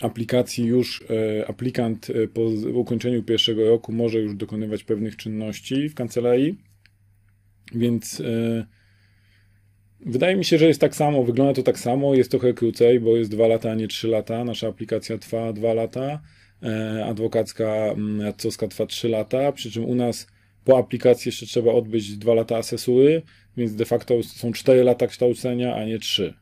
aplikacji 0.00 0.64
już 0.64 1.04
e, 1.10 1.48
aplikant 1.48 2.10
e, 2.10 2.28
po 2.28 2.40
ukończeniu 2.74 3.22
pierwszego 3.22 3.68
roku 3.68 3.92
może 3.92 4.18
już 4.18 4.34
dokonywać 4.34 4.84
pewnych 4.84 5.16
czynności 5.16 5.88
w 5.88 5.94
kancelarii, 5.94 6.58
więc 7.74 8.20
e, 8.20 8.66
wydaje 10.00 10.36
mi 10.36 10.44
się, 10.44 10.58
że 10.58 10.66
jest 10.66 10.80
tak 10.80 10.96
samo, 10.96 11.24
wygląda 11.24 11.54
to 11.54 11.62
tak 11.62 11.78
samo, 11.78 12.14
jest 12.14 12.30
trochę 12.30 12.54
krócej, 12.54 13.00
bo 13.00 13.16
jest 13.16 13.30
dwa 13.30 13.46
lata, 13.46 13.70
a 13.70 13.74
nie 13.74 13.88
trzy 13.88 14.08
lata, 14.08 14.44
nasza 14.44 14.68
aplikacja 14.68 15.18
trwa 15.18 15.52
dwa 15.52 15.74
lata, 15.74 16.22
adwokacka, 17.04 17.94
radcowska 18.20 18.68
trwa 18.68 18.86
trzy 18.86 19.08
lata, 19.08 19.52
przy 19.52 19.70
czym 19.70 19.84
u 19.84 19.94
nas 19.94 20.26
po 20.64 20.78
aplikacji 20.78 21.28
jeszcze 21.28 21.46
trzeba 21.46 21.72
odbyć 21.72 22.18
dwa 22.18 22.34
lata 22.34 22.56
asesury, 22.56 23.22
więc 23.56 23.74
de 23.74 23.84
facto 23.84 24.22
są 24.22 24.52
cztery 24.52 24.84
lata 24.84 25.06
kształcenia, 25.06 25.76
a 25.76 25.84
nie 25.84 25.98
trzy. 25.98 26.34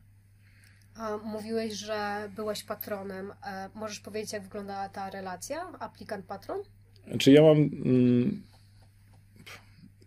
Mówiłeś, 1.23 1.73
że 1.73 2.29
byłeś 2.35 2.63
patronem. 2.63 3.31
E, 3.45 3.69
możesz 3.75 3.99
powiedzieć, 3.99 4.33
jak 4.33 4.43
wygląda 4.43 4.89
ta 4.89 5.09
relacja 5.09 5.71
aplikant-patron? 5.79 6.59
Znaczy 7.07 7.31
ja 7.31 7.41
mam... 7.41 7.57
Mm, 7.57 8.43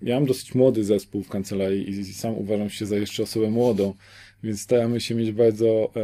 ja 0.02 0.14
mam 0.14 0.26
dosyć 0.26 0.54
młody 0.54 0.84
zespół 0.84 1.22
w 1.22 1.28
kancelarii 1.28 1.90
i 1.90 2.14
sam 2.14 2.34
uważam 2.34 2.70
się 2.70 2.86
za 2.86 2.96
jeszcze 2.96 3.22
osobę 3.22 3.50
młodą, 3.50 3.94
więc 4.42 4.60
staramy 4.60 5.00
się 5.00 5.14
mieć 5.14 5.32
bardzo 5.32 5.66
e, 5.66 6.00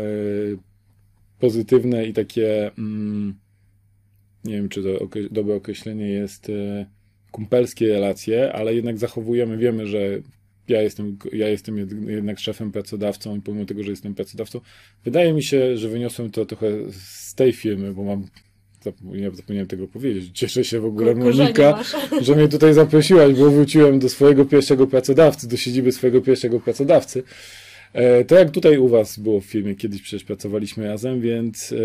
pozytywne 1.38 2.07
i 2.07 2.12
takie 2.12 2.71
mm, 2.78 3.38
nie 4.45 4.54
wiem, 4.54 4.69
czy 4.69 4.83
to 4.83 5.07
dobre 5.31 5.54
określenie 5.54 6.09
jest 6.09 6.49
e, 6.49 6.87
kumpelskie 7.32 7.88
relacje, 7.88 8.52
ale 8.52 8.74
jednak 8.74 8.98
zachowujemy, 8.98 9.58
wiemy, 9.58 9.86
że 9.86 10.20
ja 10.68 10.82
jestem, 10.82 11.18
ja 11.32 11.48
jestem 11.48 11.76
jednak 12.08 12.38
szefem, 12.38 12.72
pracodawcą 12.72 13.36
i 13.36 13.40
pomimo 13.40 13.64
tego, 13.64 13.82
że 13.82 13.90
jestem 13.90 14.14
pracodawcą, 14.14 14.60
wydaje 15.04 15.32
mi 15.32 15.42
się, 15.42 15.76
że 15.76 15.88
wyniosłem 15.88 16.30
to 16.30 16.46
trochę 16.46 16.66
z 16.90 17.34
tej 17.34 17.52
firmy, 17.52 17.94
bo 17.94 18.02
mam 18.02 18.26
zapomniałem, 18.82 19.36
zapomniałem 19.36 19.68
tego 19.68 19.88
powiedzieć. 19.88 20.30
Cieszę 20.38 20.64
się 20.64 20.80
w 20.80 20.84
ogóle, 20.84 21.14
Monika, 21.14 21.82
że 22.20 22.36
mnie 22.36 22.48
tutaj 22.48 22.74
zaprosiłaś, 22.74 23.34
bo 23.34 23.50
wróciłem 23.50 23.98
do 23.98 24.08
swojego 24.08 24.44
pierwszego 24.44 24.86
pracodawcy, 24.86 25.48
do 25.48 25.56
siedziby 25.56 25.92
swojego 25.92 26.20
pierwszego 26.20 26.60
pracodawcy. 26.60 27.22
E, 27.92 28.24
to 28.24 28.34
jak 28.34 28.50
tutaj 28.50 28.78
u 28.78 28.88
Was 28.88 29.18
było 29.18 29.40
w 29.40 29.44
firmie, 29.44 29.74
kiedyś 29.74 30.02
przecież 30.02 30.24
pracowaliśmy 30.24 30.88
razem, 30.88 31.20
więc 31.20 31.72
e, 31.72 31.76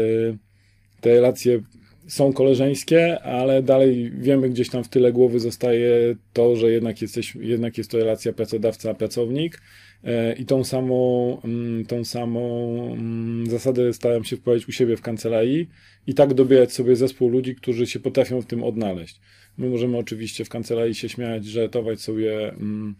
te 1.01 1.09
relacje 1.09 1.61
są 2.07 2.33
koleżeńskie, 2.33 3.21
ale 3.21 3.63
dalej 3.63 4.11
wiemy, 4.17 4.49
gdzieś 4.49 4.69
tam 4.69 4.83
w 4.83 4.89
tyle 4.89 5.11
głowy 5.11 5.39
zostaje 5.39 6.15
to, 6.33 6.55
że 6.55 6.71
jednak, 6.71 7.01
jesteś, 7.01 7.35
jednak 7.35 7.77
jest 7.77 7.91
to 7.91 7.97
relacja 7.97 8.33
pracodawca-pracownik 8.33 9.61
e, 10.03 10.33
i 10.33 10.45
tą 10.45 10.63
samą, 10.63 11.41
mm, 11.43 11.85
tą 11.85 12.05
samą 12.05 12.77
mm, 12.93 13.49
zasadę 13.49 13.93
staram 13.93 14.23
się 14.23 14.37
wprowadzić 14.37 14.67
u 14.67 14.71
siebie 14.71 14.97
w 14.97 15.01
kancelarii 15.01 15.69
i 16.07 16.13
tak 16.13 16.33
dobierać 16.33 16.73
sobie 16.73 16.95
zespół 16.95 17.29
ludzi, 17.29 17.55
którzy 17.55 17.87
się 17.87 17.99
potrafią 17.99 18.41
w 18.41 18.45
tym 18.45 18.63
odnaleźć. 18.63 19.19
My 19.57 19.69
możemy 19.69 19.97
oczywiście 19.97 20.45
w 20.45 20.49
kancelarii 20.49 20.95
się 20.95 21.09
śmiać, 21.09 21.45
żartować 21.45 22.01
sobie, 22.01 22.49
mm, 22.49 22.95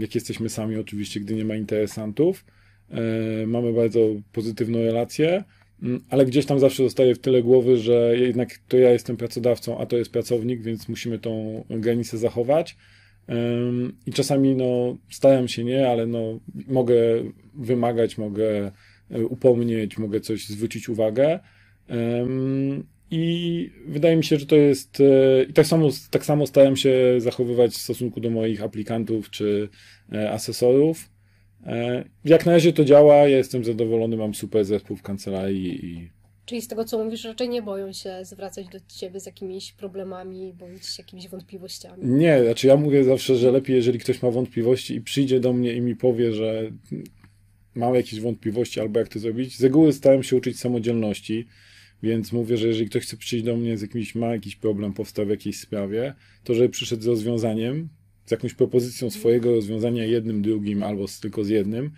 jak 0.00 0.14
jesteśmy 0.14 0.48
sami, 0.48 0.76
oczywiście, 0.76 1.20
gdy 1.20 1.34
nie 1.34 1.44
ma 1.44 1.56
interesantów. 1.56 2.44
E, 2.90 3.46
mamy 3.46 3.72
bardzo 3.72 3.98
pozytywną 4.32 4.78
relację, 4.78 5.44
ale 6.10 6.26
gdzieś 6.26 6.46
tam 6.46 6.58
zawsze 6.58 6.82
zostaje 6.82 7.14
w 7.14 7.18
tyle 7.18 7.42
głowy, 7.42 7.76
że 7.76 8.18
jednak 8.18 8.58
to 8.68 8.76
ja 8.76 8.90
jestem 8.90 9.16
pracodawcą, 9.16 9.78
a 9.78 9.86
to 9.86 9.96
jest 9.96 10.12
pracownik, 10.12 10.62
więc 10.62 10.88
musimy 10.88 11.18
tą 11.18 11.64
granicę 11.70 12.18
zachować. 12.18 12.76
I 14.06 14.12
czasami 14.12 14.54
no, 14.56 14.96
staram 15.10 15.48
się 15.48 15.64
nie, 15.64 15.88
ale 15.88 16.06
no, 16.06 16.40
mogę 16.66 16.94
wymagać, 17.54 18.18
mogę 18.18 18.72
e, 19.10 19.24
upomnieć, 19.26 19.98
mogę 19.98 20.20
coś 20.20 20.48
zwrócić 20.48 20.88
uwagę. 20.88 21.40
I 23.10 23.70
wydaje 23.86 24.16
mi 24.16 24.24
się, 24.24 24.38
że 24.38 24.46
to 24.46 24.56
jest. 24.56 25.00
E, 25.00 25.42
I 25.42 25.52
tak 25.52 25.66
samo, 25.66 25.88
tak 26.10 26.24
samo 26.24 26.46
staram 26.46 26.76
się 26.76 27.14
zachowywać 27.18 27.72
w 27.72 27.76
stosunku 27.76 28.20
do 28.20 28.30
moich 28.30 28.62
aplikantów 28.62 29.30
czy 29.30 29.68
e, 30.12 30.30
asesorów. 30.30 31.08
E, 31.66 32.04
jak 32.24 32.46
na 32.46 32.52
razie 32.52 32.72
to 32.72 32.84
działa, 32.84 33.14
ja 33.14 33.36
jestem 33.36 33.64
zadowolony, 33.64 34.16
mam 34.16 34.34
super 34.34 34.64
zespół 34.64 34.96
w 34.96 35.02
kancelarii 35.02 35.86
i... 35.86 36.10
Czyli 36.46 36.62
z 36.62 36.68
tego, 36.68 36.84
co 36.84 37.04
mówisz, 37.04 37.24
raczej 37.24 37.48
nie 37.48 37.62
boją 37.62 37.92
się 37.92 38.24
zwracać 38.24 38.68
do 38.68 38.78
ciebie 38.88 39.20
z 39.20 39.26
jakimiś 39.26 39.72
problemami 39.72 40.54
bądź 40.58 40.98
jakimiś 40.98 41.28
wątpliwościami. 41.28 42.06
Nie, 42.06 42.44
znaczy 42.44 42.66
ja 42.66 42.76
mówię 42.76 43.04
zawsze, 43.04 43.36
że 43.36 43.50
lepiej, 43.50 43.76
jeżeli 43.76 43.98
ktoś 43.98 44.22
ma 44.22 44.30
wątpliwości 44.30 44.94
i 44.94 45.00
przyjdzie 45.00 45.40
do 45.40 45.52
mnie 45.52 45.72
i 45.72 45.80
mi 45.80 45.96
powie, 45.96 46.32
że 46.32 46.70
mam 47.74 47.94
jakieś 47.94 48.20
wątpliwości 48.20 48.80
albo 48.80 48.98
jak 48.98 49.08
to 49.08 49.18
zrobić. 49.18 49.58
Z 49.58 49.62
reguły 49.62 49.92
starałem 49.92 50.22
się 50.22 50.36
uczyć 50.36 50.60
samodzielności, 50.60 51.46
więc 52.02 52.32
mówię, 52.32 52.56
że 52.56 52.66
jeżeli 52.66 52.88
ktoś 52.90 53.02
chce 53.02 53.16
przyjść 53.16 53.44
do 53.44 53.56
mnie 53.56 53.78
z 53.78 53.82
jakimś, 53.82 54.14
ma 54.14 54.26
jakiś 54.26 54.56
problem, 54.56 54.92
powstał 54.92 55.26
w 55.26 55.30
jakiejś 55.30 55.60
sprawie, 55.60 56.14
to 56.44 56.54
żeby 56.54 56.68
przyszedł 56.68 57.02
z 57.02 57.06
rozwiązaniem, 57.06 57.88
z 58.26 58.30
jakąś 58.30 58.54
propozycją 58.54 59.10
swojego 59.10 59.54
rozwiązania 59.54 60.04
jednym, 60.04 60.42
drugim 60.42 60.82
albo 60.82 61.08
z, 61.08 61.20
tylko 61.20 61.44
z 61.44 61.48
jednym. 61.48 61.90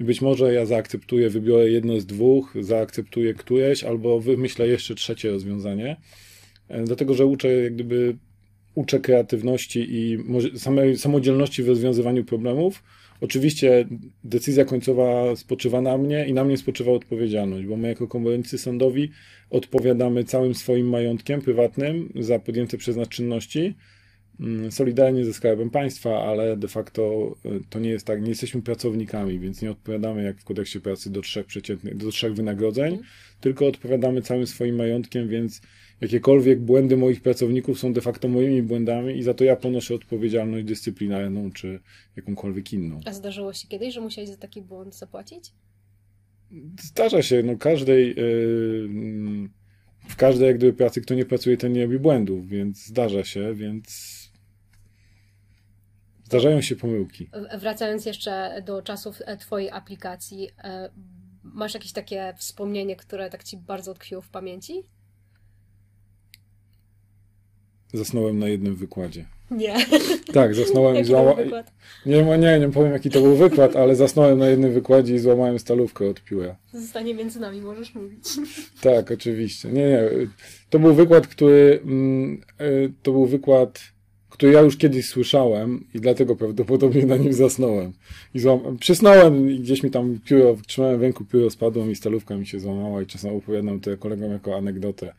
I 0.00 0.04
być 0.04 0.20
może 0.20 0.54
ja 0.54 0.66
zaakceptuję, 0.66 1.30
wybiorę 1.30 1.70
jedno 1.70 2.00
z 2.00 2.06
dwóch, 2.06 2.54
zaakceptuję 2.60 3.34
któreś, 3.34 3.84
albo 3.84 4.20
wymyślę 4.20 4.68
jeszcze 4.68 4.94
trzecie 4.94 5.30
rozwiązanie. 5.30 5.96
E, 6.68 6.84
dlatego, 6.84 7.14
że 7.14 7.26
uczę 7.26 7.48
jak 7.48 7.74
gdyby 7.74 8.16
uczę 8.74 9.00
kreatywności 9.00 9.86
i 9.90 10.18
samej 10.58 10.98
samodzielności 10.98 11.62
w 11.62 11.68
rozwiązywaniu 11.68 12.24
problemów. 12.24 12.82
Oczywiście 13.20 13.86
decyzja 14.24 14.64
końcowa 14.64 15.36
spoczywa 15.36 15.80
na 15.80 15.98
mnie 15.98 16.26
i 16.28 16.32
na 16.32 16.44
mnie 16.44 16.56
spoczywa 16.56 16.92
odpowiedzialność, 16.92 17.66
bo 17.66 17.76
my 17.76 17.88
jako 17.88 18.08
komornicy 18.08 18.58
sądowi 18.58 19.10
odpowiadamy 19.50 20.24
całym 20.24 20.54
swoim 20.54 20.88
majątkiem 20.88 21.42
prywatnym 21.42 22.12
za 22.20 22.38
podjęte 22.38 22.78
przez 22.78 22.96
nas 22.96 23.08
czynności 23.08 23.74
solidarnie 24.70 25.24
ze 25.24 25.32
Skarbem 25.32 25.70
Państwa, 25.70 26.24
ale 26.24 26.56
de 26.56 26.68
facto 26.68 27.34
e, 27.44 27.48
to 27.70 27.78
nie 27.78 27.90
jest 27.90 28.06
tak, 28.06 28.22
nie 28.22 28.28
jesteśmy 28.28 28.62
pracownikami, 28.62 29.38
więc 29.38 29.62
nie 29.62 29.70
odpowiadamy 29.70 30.22
jak 30.22 30.40
w 30.40 30.44
kodeksie 30.44 30.80
pracy 30.80 31.10
do 31.10 31.20
trzech 31.20 31.46
przeciętnych, 31.46 31.96
do 31.96 32.10
trzech 32.10 32.34
wynagrodzeń, 32.34 32.92
mm. 32.94 33.04
tylko 33.40 33.66
odpowiadamy 33.66 34.22
całym 34.22 34.46
swoim 34.46 34.76
majątkiem, 34.76 35.28
więc 35.28 35.60
jakiekolwiek 36.00 36.60
błędy 36.60 36.96
moich 36.96 37.20
pracowników 37.20 37.78
są 37.78 37.92
de 37.92 38.00
facto 38.00 38.28
moimi 38.28 38.62
błędami 38.62 39.18
i 39.18 39.22
za 39.22 39.34
to 39.34 39.44
ja 39.44 39.56
ponoszę 39.56 39.94
odpowiedzialność 39.94 40.64
dyscyplinarną 40.64 41.52
czy 41.52 41.80
jakąkolwiek 42.16 42.72
inną. 42.72 43.00
A 43.04 43.12
zdarzyło 43.12 43.52
się 43.52 43.68
kiedyś, 43.68 43.94
że 43.94 44.00
musiałeś 44.00 44.30
za 44.30 44.36
taki 44.36 44.62
błąd 44.62 44.96
zapłacić? 44.96 45.52
Zdarza 46.80 47.22
się, 47.22 47.42
no 47.42 47.56
każdej 47.56 48.08
yy, 48.08 49.48
w 50.08 50.16
każdej 50.16 50.46
jak 50.48 50.56
gdyby 50.56 50.72
pracy, 50.72 51.00
kto 51.00 51.14
nie 51.14 51.24
pracuje, 51.24 51.56
ten 51.56 51.72
nie 51.72 51.82
robi 51.82 51.98
błędów, 51.98 52.48
więc 52.48 52.86
zdarza 52.86 53.24
się, 53.24 53.54
więc 53.54 54.21
Zdarzają 56.32 56.60
się 56.60 56.76
pomyłki. 56.76 57.30
Wracając 57.58 58.06
jeszcze 58.06 58.62
do 58.66 58.82
czasów 58.82 59.22
e, 59.26 59.36
Twojej 59.36 59.70
aplikacji, 59.70 60.50
e, 60.64 60.90
masz 61.42 61.74
jakieś 61.74 61.92
takie 61.92 62.34
wspomnienie, 62.36 62.96
które 62.96 63.30
tak 63.30 63.44
Ci 63.44 63.56
bardzo 63.56 63.94
tkwiło 63.94 64.22
w 64.22 64.28
pamięci? 64.28 64.82
Zasnąłem 67.94 68.38
na 68.38 68.48
jednym 68.48 68.76
wykładzie. 68.76 69.24
Nie. 69.50 69.76
Tak, 70.32 70.54
zasnąłem 70.54 70.96
i 70.96 71.04
złamałem. 71.04 71.50
Nie, 72.06 72.38
nie, 72.38 72.58
nie 72.58 72.68
powiem 72.68 72.92
jaki 72.92 73.10
to 73.10 73.20
był 73.20 73.36
wykład, 73.36 73.76
ale 73.76 73.96
zasnąłem 73.96 74.38
na 74.38 74.48
jednym 74.48 74.72
wykładzie 74.72 75.14
i 75.14 75.18
złamałem 75.18 75.58
stalówkę 75.58 76.08
od 76.08 76.20
pióra. 76.20 76.56
Zostanie 76.72 77.14
między 77.14 77.40
nami, 77.40 77.60
możesz 77.60 77.94
mówić. 77.94 78.24
Tak, 78.82 79.10
oczywiście. 79.10 79.68
Nie, 79.68 79.88
nie. 79.88 80.02
To 80.70 80.78
był 80.78 80.94
wykład, 80.94 81.26
który. 81.26 81.80
Mm, 81.84 82.40
e, 82.58 82.64
to 83.02 83.12
był 83.12 83.26
wykład 83.26 83.80
który 84.32 84.52
ja 84.52 84.60
już 84.60 84.76
kiedyś 84.76 85.08
słyszałem 85.08 85.84
i 85.94 86.00
dlatego 86.00 86.36
prawdopodobnie 86.36 87.06
na 87.06 87.16
nim 87.16 87.32
zasnąłem. 87.32 87.92
I 88.34 88.38
złam... 88.38 88.78
przysnąłem 88.78 89.50
i 89.50 89.60
gdzieś 89.60 89.82
mi 89.82 89.90
tam 89.90 90.18
pióro, 90.24 90.56
trzymałem 90.66 90.98
w 90.98 91.02
ręku, 91.02 91.24
pióro 91.24 91.50
spadło 91.50 91.86
mi, 91.86 91.96
stalówka 91.96 92.36
mi 92.36 92.46
się 92.46 92.60
złamała 92.60 93.02
i 93.02 93.06
czasem 93.06 93.36
opowiadam 93.36 93.80
to 93.80 93.98
kolegom 93.98 94.32
jako 94.32 94.56
anegdotę, 94.56 95.14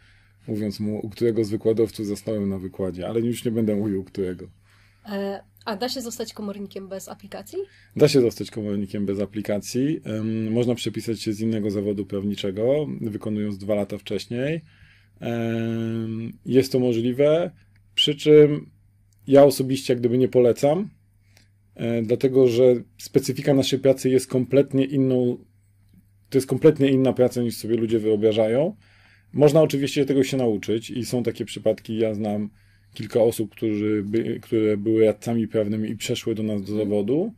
mówiąc 0.48 0.80
mu, 0.80 1.00
u 1.00 1.10
którego 1.10 1.44
z 1.44 1.50
wykładowców 1.50 2.08
zasnąłem 2.08 2.50
na 2.50 2.58
wykładzie, 2.58 3.08
ale 3.08 3.20
już 3.20 3.46
nie 3.46 3.52
będę 3.52 3.76
mówił, 3.76 4.02
u 4.02 4.04
którego. 4.04 4.46
E, 5.06 5.44
a 5.66 5.76
da 5.76 5.90
się 5.90 6.02
zostać 6.02 6.34
komornikiem 6.34 6.88
bez 6.88 7.10
aplikacji? 7.10 7.60
Da 7.96 8.08
się 8.08 8.22
zostać 8.22 8.52
komornikiem 8.52 9.06
bez 9.06 9.20
aplikacji. 9.20 10.02
Można 10.50 10.76
przepisać 10.76 11.22
się 11.22 11.34
z 11.34 11.42
innego 11.42 11.72
zawodu 11.72 12.06
prawniczego, 12.06 12.88
wykonując 13.02 13.58
dwa 13.58 13.76
lata 13.76 13.98
wcześniej. 13.98 14.62
Jest 16.46 16.72
to 16.72 16.80
możliwe, 16.80 17.52
przy 17.96 18.16
czym 18.16 18.73
ja 19.28 19.44
osobiście 19.44 19.94
jak 19.94 20.00
gdyby 20.00 20.18
nie 20.18 20.28
polecam, 20.28 20.90
e, 21.76 22.02
dlatego 22.02 22.48
że 22.48 22.64
specyfika 22.98 23.54
naszej 23.54 23.80
pracy 23.80 24.10
jest 24.10 24.28
kompletnie 24.28 24.86
inną, 24.86 25.38
to 26.30 26.38
jest 26.38 26.48
kompletnie 26.48 26.90
inna 26.90 27.14
praca 27.14 27.42
niż 27.42 27.58
sobie 27.58 27.76
ludzie 27.78 28.00
wyobrażają. 28.00 28.76
Można 29.34 29.62
oczywiście 29.62 30.06
tego 30.06 30.24
się 30.24 30.38
nauczyć 30.38 30.90
i 30.90 31.06
są 31.06 31.24
takie 31.24 31.46
przypadki, 31.46 31.98
ja 31.98 32.14
znam 32.14 32.50
kilka 32.94 33.22
osób, 33.22 33.52
którzy 33.52 34.04
by, 34.06 34.40
które 34.42 34.78
były 34.78 35.06
radcami 35.06 35.48
prawnymi 35.48 35.90
i 35.90 35.98
przeszły 35.98 36.36
do 36.36 36.44
nas 36.44 36.62
do 36.62 36.76
zawodu. 36.76 37.34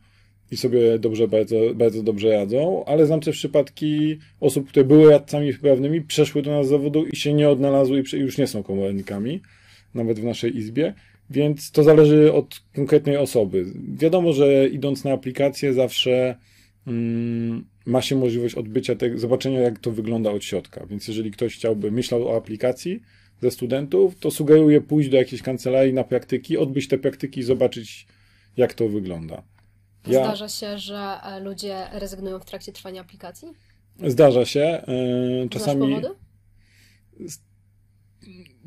i 0.50 0.56
sobie 0.56 0.98
dobrze, 0.98 1.28
bardzo, 1.28 1.56
bardzo 1.74 2.02
dobrze 2.02 2.28
radzą, 2.28 2.84
ale 2.84 3.06
znam 3.06 3.20
też 3.20 3.36
przypadki 3.36 4.18
osób, 4.40 4.68
które 4.68 4.84
były 4.84 5.10
radcami 5.10 5.54
prawnymi, 5.54 6.02
przeszły 6.02 6.42
do 6.42 6.50
nas 6.50 6.66
z 6.66 6.68
zawodu 6.68 7.06
i 7.06 7.16
się 7.16 7.32
nie 7.34 7.48
odnalazły 7.48 8.02
i 8.12 8.16
już 8.16 8.38
nie 8.38 8.46
są 8.46 8.62
komornikami, 8.62 9.40
nawet 9.94 10.20
w 10.20 10.24
naszej 10.24 10.56
izbie, 10.56 10.94
więc 11.30 11.70
to 11.70 11.82
zależy 11.82 12.32
od 12.32 12.60
konkretnej 12.74 13.16
osoby. 13.16 13.66
Wiadomo, 13.94 14.32
że 14.32 14.68
idąc 14.68 15.04
na 15.04 15.12
aplikację 15.12 15.74
zawsze 15.74 16.36
mm, 16.86 17.66
ma 17.86 18.02
się 18.02 18.16
możliwość 18.16 18.54
odbycia 18.54 18.94
tego, 18.94 19.18
zobaczenia 19.18 19.60
jak 19.60 19.78
to 19.78 19.90
wygląda 19.90 20.30
od 20.30 20.44
środka, 20.44 20.86
więc 20.86 21.08
jeżeli 21.08 21.30
ktoś 21.30 21.54
chciałby, 21.54 21.90
myślał 21.90 22.28
o 22.28 22.36
aplikacji 22.36 23.02
ze 23.42 23.50
studentów, 23.50 24.18
to 24.18 24.30
sugeruję 24.30 24.80
pójść 24.80 25.08
do 25.08 25.16
jakiejś 25.16 25.42
kancelarii 25.42 25.92
na 25.92 26.04
praktyki, 26.04 26.58
odbyć 26.58 26.88
te 26.88 26.98
praktyki 26.98 27.40
i 27.40 27.42
zobaczyć 27.42 28.06
jak 28.56 28.74
to 28.74 28.88
wygląda. 28.88 29.42
Ja... 30.06 30.24
Zdarza 30.24 30.48
się, 30.48 30.78
że 30.78 31.18
e, 31.24 31.40
ludzie 31.40 31.76
rezygnują 31.92 32.38
w 32.38 32.44
trakcie 32.44 32.72
trwania 32.72 33.00
aplikacji? 33.00 33.48
Zdarza 34.06 34.44
się. 34.44 34.60
E, 34.60 35.48
czasami. 35.50 35.80
powody? 35.80 36.08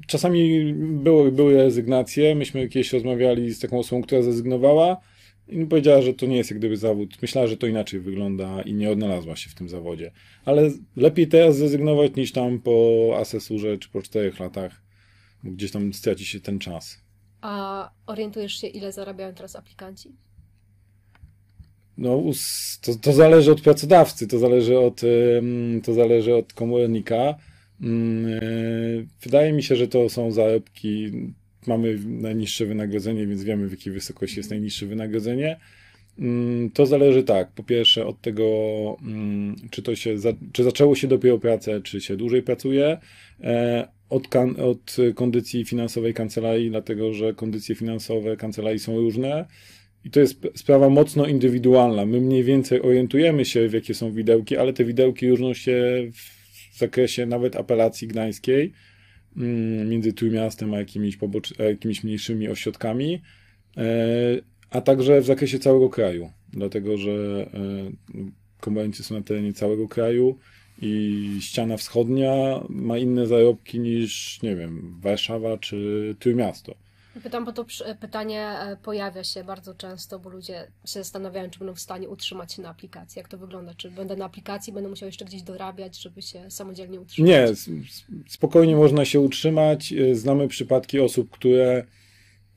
Czasami 0.08 0.74
były, 0.78 1.32
były 1.32 1.58
rezygnacje. 1.58 2.36
Myśmy 2.36 2.68
kiedyś 2.68 2.94
rozmawiali 2.94 3.54
z 3.54 3.60
taką 3.60 3.80
osobą, 3.80 4.02
która 4.02 4.22
zrezygnowała 4.22 4.98
i 5.48 5.66
powiedziała, 5.66 6.02
że 6.02 6.14
to 6.14 6.26
nie 6.26 6.38
jest 6.38 6.50
jak 6.50 6.60
gdyby 6.60 6.78
zawód. 6.78 7.22
Myślała, 7.22 7.48
że 7.48 7.58
to 7.58 7.68
inaczej 7.68 8.00
wygląda 8.00 8.62
i 8.62 8.74
nie 8.74 8.92
odnalazła 8.92 9.36
się 9.36 9.50
w 9.50 9.56
tym 9.56 9.70
zawodzie. 9.70 10.12
Ale 10.46 10.72
lepiej 10.96 11.28
teraz 11.28 11.58
zrezygnować 11.58 12.16
niż 12.16 12.32
tam 12.32 12.60
po 12.60 13.08
asesurze 13.18 13.78
czy 13.78 13.90
po 13.90 14.02
czterech 14.02 14.40
latach. 14.40 14.82
Gdzieś 15.44 15.72
tam 15.72 15.94
straci 15.94 16.26
się 16.26 16.40
ten 16.40 16.60
czas. 16.60 17.02
A 17.42 17.92
orientujesz 18.06 18.62
się, 18.62 18.68
ile 18.68 18.92
zarabiają 18.92 19.34
teraz 19.34 19.56
aplikanci? 19.56 20.12
No, 21.98 22.24
to, 22.82 22.96
to 22.96 23.14
zależy 23.14 23.52
od 23.52 23.62
pracodawcy, 23.62 24.28
to 24.28 24.40
zależy 24.40 24.80
od, 24.80 25.02
to 25.84 25.94
zależy 25.94 26.36
od 26.36 26.54
komornika. 26.54 27.36
Mm, 27.82 28.34
e, 28.34 28.42
wydaje 29.22 29.54
mi 29.54 29.64
się, 29.64 29.76
że 29.76 29.88
to 29.88 30.10
są 30.10 30.32
zarobki. 30.32 31.12
Mamy 31.68 32.00
najniższe 32.08 32.66
wynagrodzenie, 32.66 33.28
więc 33.28 33.44
wiemy, 33.44 33.68
w 33.68 33.72
jakiej 33.72 33.94
wysokości 33.94 34.40
jest 34.40 34.50
najniższe 34.50 34.86
wynagrodzenie. 34.86 35.60
Mm, 36.20 36.70
to 36.70 36.86
zależy 36.86 37.24
tak, 37.24 37.52
po 37.52 37.64
pierwsze 37.64 38.06
od 38.06 38.22
tego, 38.22 38.46
mm, 39.02 39.56
czy 39.72 39.82
to 39.82 39.96
się, 39.96 40.16
czy 40.52 40.64
zaczęło 40.64 40.96
się 40.96 41.08
dopiero 41.08 41.40
pracę, 41.40 41.82
czy 41.82 42.02
się 42.02 42.18
dłużej 42.18 42.42
pracuje, 42.42 42.98
e, 43.42 43.88
od, 44.10 44.28
kan, 44.28 44.56
od 44.62 44.98
kondycji 45.16 45.66
finansowej 45.66 46.14
kancelarii, 46.14 46.70
dlatego 46.70 47.14
że 47.14 47.34
kondycje 47.34 47.76
finansowe 47.76 48.38
kancelarii 48.38 48.80
są 48.80 48.98
różne 48.98 49.46
i 50.06 50.10
to 50.10 50.20
jest 50.20 50.48
sprawa 50.56 50.90
mocno 50.90 51.26
indywidualna. 51.26 52.06
My 52.06 52.22
mniej 52.22 52.44
więcej 52.44 52.82
orientujemy 52.82 53.46
się, 53.46 53.70
w 53.70 53.74
jakie 53.74 53.94
są 53.94 54.12
widełki, 54.12 54.58
ale 54.58 54.74
te 54.74 54.86
widełki 54.86 55.30
różnią 55.30 55.54
się 55.54 56.08
w 56.14 56.39
zakresie 56.80 57.26
nawet 57.26 57.56
apelacji 57.56 58.08
gdańskiej 58.08 58.74
mm, 59.38 59.90
między 59.90 60.14
Trójmiastem 60.14 60.74
a 60.74 60.78
jakimiś, 60.78 61.18
pobocz- 61.18 61.62
a 61.62 61.64
jakimiś 61.64 62.04
mniejszymi 62.04 62.50
ośrodkami, 62.50 63.22
e, 63.78 63.84
a 64.70 64.82
także 64.82 65.22
w 65.22 65.26
zakresie 65.26 65.60
całego 65.60 65.90
kraju, 65.90 66.32
dlatego 66.54 66.98
że 66.98 67.12
e, 67.12 67.92
komornicy 68.60 69.04
są 69.04 69.16
na 69.16 69.22
terenie 69.22 69.54
całego 69.54 69.88
kraju 69.88 70.38
i 70.82 71.26
ściana 71.42 71.78
wschodnia 71.78 72.64
ma 72.70 72.98
inne 72.98 73.28
zarobki 73.28 73.80
niż, 73.80 74.42
nie 74.42 74.56
wiem, 74.56 75.00
Warszawa 75.02 75.58
czy 75.58 76.16
Trójmiasto. 76.20 76.76
Pytam, 77.24 77.46
bo 77.46 77.54
to 77.54 77.66
pytanie 78.00 78.42
e, 78.42 78.78
pojawia 78.84 79.24
się 79.24 79.44
bardzo 79.44 79.74
często, 79.76 80.20
bo 80.20 80.30
ludzie 80.30 80.68
się 80.86 81.00
zastanawiają, 81.00 81.50
czy 81.50 81.60
będą 81.60 81.76
w 81.76 81.80
stanie 81.80 82.10
utrzymać 82.10 82.54
się 82.54 82.62
na 82.62 82.70
aplikacji. 82.70 83.20
Jak 83.20 83.28
to 83.28 83.38
wygląda? 83.38 83.74
Czy 83.74 83.92
będę 83.92 84.16
na 84.16 84.26
aplikacji, 84.26 84.74
będę 84.74 84.90
musiał 84.90 85.08
jeszcze 85.08 85.26
gdzieś 85.26 85.42
dorabiać, 85.42 86.02
żeby 86.02 86.22
się 86.22 86.52
samodzielnie 86.52 87.00
utrzymać? 87.02 87.30
Nie, 87.30 87.48
spokojnie 88.28 88.76
można 88.76 89.06
się 89.06 89.20
utrzymać. 89.20 89.94
E, 89.94 90.16
znamy 90.16 90.48
przypadki 90.48 91.00
osób, 91.00 91.30
które 91.30 91.86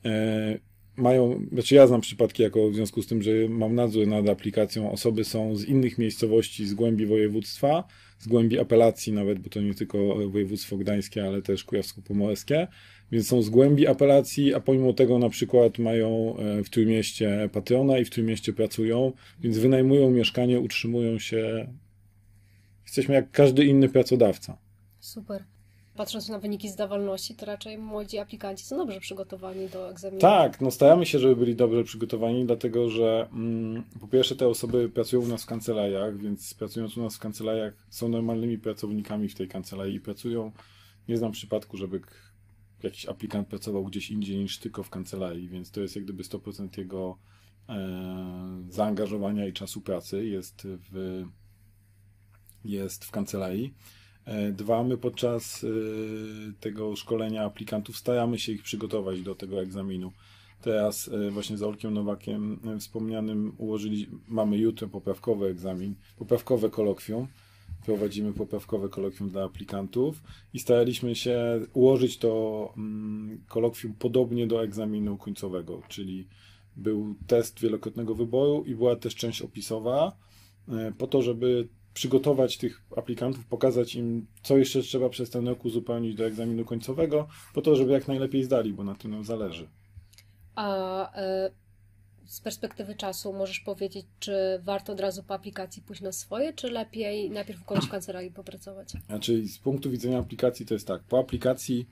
e, 0.05 0.57
mają, 0.95 1.45
znaczy 1.51 1.75
ja 1.75 1.87
znam 1.87 2.01
przypadki 2.01 2.43
jako 2.43 2.69
w 2.69 2.75
związku 2.75 3.01
z 3.01 3.07
tym, 3.07 3.21
że 3.21 3.31
mam 3.49 3.75
nadzór 3.75 4.07
nad 4.07 4.29
aplikacją, 4.29 4.91
osoby 4.91 5.23
są 5.23 5.55
z 5.55 5.65
innych 5.65 5.97
miejscowości, 5.97 6.65
z 6.65 6.73
głębi 6.73 7.05
województwa, 7.05 7.83
z 8.19 8.27
głębi 8.27 8.59
apelacji 8.59 9.13
nawet, 9.13 9.39
bo 9.39 9.49
to 9.49 9.61
nie 9.61 9.73
tylko 9.73 9.97
województwo 10.29 10.77
gdańskie, 10.77 11.27
ale 11.27 11.41
też 11.41 11.63
kujawsko-pomorskie, 11.63 12.67
więc 13.13 13.27
są 13.27 13.41
z 13.41 13.49
głębi 13.49 13.87
apelacji, 13.87 14.53
a 14.53 14.59
pomimo 14.59 14.93
tego 14.93 15.19
na 15.19 15.29
przykład 15.29 15.79
mają 15.79 16.35
e, 16.37 16.63
w 16.63 16.69
Trójmieście 16.69 17.49
patrona 17.53 17.97
i 17.97 18.05
w 18.05 18.09
Trójmieście 18.09 18.53
pracują, 18.53 19.11
więc 19.39 19.57
wynajmują 19.57 20.11
mieszkanie, 20.11 20.59
utrzymują 20.59 21.19
się. 21.19 21.67
Jesteśmy 22.83 23.15
jak 23.15 23.31
każdy 23.31 23.65
inny 23.65 23.89
pracodawca. 23.89 24.57
Super. 24.99 25.43
Patrząc 25.95 26.29
na 26.29 26.39
wyniki 26.39 26.69
zdawalności, 26.69 27.35
to 27.35 27.45
raczej 27.45 27.77
młodzi 27.77 28.19
aplikanci 28.19 28.65
są 28.65 28.77
dobrze 28.77 28.99
przygotowani 28.99 29.69
do 29.69 29.89
egzaminu. 29.89 30.21
Tak, 30.21 30.61
no 30.61 30.71
staramy 30.71 31.05
się, 31.05 31.19
żeby 31.19 31.35
byli 31.35 31.55
dobrze 31.55 31.83
przygotowani, 31.83 32.45
dlatego 32.45 32.89
że 32.89 33.27
mm, 33.33 33.83
po 34.01 34.07
pierwsze 34.07 34.35
te 34.35 34.47
osoby 34.47 34.89
pracują 34.89 35.21
u 35.21 35.27
nas 35.27 35.43
w 35.43 35.45
kancelariach, 35.45 36.17
więc 36.17 36.53
pracując 36.53 36.97
u 36.97 37.01
nas 37.01 37.15
w 37.15 37.19
kancelariach 37.19 37.73
są 37.89 38.07
normalnymi 38.07 38.57
pracownikami 38.57 39.29
w 39.29 39.35
tej 39.35 39.47
kancelarii 39.47 39.95
i 39.95 39.99
pracują. 39.99 40.51
Nie 41.07 41.17
znam 41.17 41.31
przypadku, 41.31 41.77
żeby 41.77 42.01
jakiś 42.83 43.05
aplikant 43.05 43.47
pracował 43.47 43.85
gdzieś 43.85 44.11
indziej 44.11 44.37
niż 44.37 44.57
tylko 44.57 44.83
w 44.83 44.89
kancelarii, 44.89 45.49
więc 45.49 45.71
to 45.71 45.81
jest 45.81 45.95
jak 45.95 46.03
gdyby 46.03 46.23
100% 46.23 46.77
jego 46.77 47.17
e, 47.69 48.63
zaangażowania 48.69 49.47
i 49.47 49.53
czasu 49.53 49.81
pracy 49.81 50.25
jest 50.25 50.67
w, 50.67 51.23
jest 52.65 53.05
w 53.05 53.11
kancelarii. 53.11 53.73
E, 54.25 54.51
dwa, 54.51 54.83
my 54.83 54.97
podczas 54.97 55.63
e, 55.63 55.67
tego 56.59 56.95
szkolenia 56.95 57.45
aplikantów 57.45 57.97
staramy 57.97 58.39
się 58.39 58.51
ich 58.51 58.63
przygotować 58.63 59.21
do 59.21 59.35
tego 59.35 59.61
egzaminu. 59.61 60.11
Teraz 60.61 61.09
właśnie 61.31 61.57
z 61.57 61.63
Olkiem 61.63 61.93
Nowakiem 61.93 62.59
wspomnianym 62.79 63.55
ułożyli, 63.57 64.09
mamy 64.27 64.57
jutro 64.57 64.87
poprawkowy 64.87 65.45
egzamin, 65.47 65.95
poprawkowe 66.17 66.69
kolokwium, 66.69 67.27
prowadzimy 67.85 68.33
poprawkowe 68.33 68.89
kolokwium 68.89 69.29
dla 69.29 69.43
aplikantów 69.43 70.23
i 70.53 70.59
staraliśmy 70.59 71.15
się 71.15 71.61
ułożyć 71.73 72.17
to 72.17 72.73
mm, 72.77 73.43
kolokwium 73.47 73.93
podobnie 73.93 74.47
do 74.47 74.63
egzaminu 74.63 75.17
końcowego, 75.17 75.81
czyli 75.87 76.27
był 76.75 77.15
test 77.27 77.59
wielokrotnego 77.59 78.15
wyboru 78.15 78.63
i 78.67 78.75
była 78.75 78.95
też 78.95 79.15
część 79.15 79.41
opisowa, 79.41 80.17
e, 80.69 80.91
po 80.97 81.07
to, 81.07 81.21
żeby 81.21 81.67
przygotować 81.93 82.57
tych 82.57 82.81
aplikantów, 82.97 83.45
pokazać 83.45 83.95
im, 83.95 84.27
co 84.43 84.57
jeszcze 84.57 84.81
trzeba 84.81 85.09
przez 85.09 85.29
ten 85.29 85.47
rok 85.47 85.65
uzupełnić 85.65 86.15
do 86.15 86.25
egzaminu 86.25 86.65
końcowego, 86.65 87.27
po 87.53 87.61
to, 87.61 87.75
żeby 87.75 87.91
jak 87.91 88.07
najlepiej 88.07 88.43
zdali, 88.43 88.73
bo 88.73 88.83
na 88.83 88.95
tym 88.95 89.11
nam 89.11 89.23
zależy. 89.23 89.67
A 90.55 91.21
y 91.47 91.62
z 92.33 92.41
perspektywy 92.41 92.95
czasu 92.95 93.33
możesz 93.33 93.59
powiedzieć, 93.59 94.05
czy 94.19 94.59
warto 94.63 94.93
od 94.93 94.99
razu 94.99 95.23
po 95.23 95.33
aplikacji 95.33 95.81
pójść 95.81 96.01
na 96.01 96.11
swoje, 96.11 96.53
czy 96.53 96.69
lepiej 96.69 97.29
najpierw 97.29 97.59
w 97.59 97.89
kancelarii 97.89 98.31
popracować? 98.31 98.93
Znaczy, 99.05 99.47
z 99.47 99.57
punktu 99.57 99.91
widzenia 99.91 100.19
aplikacji 100.19 100.65
to 100.65 100.73
jest 100.73 100.87
tak. 100.87 101.03
Po 101.03 101.19
aplikacji 101.19 101.87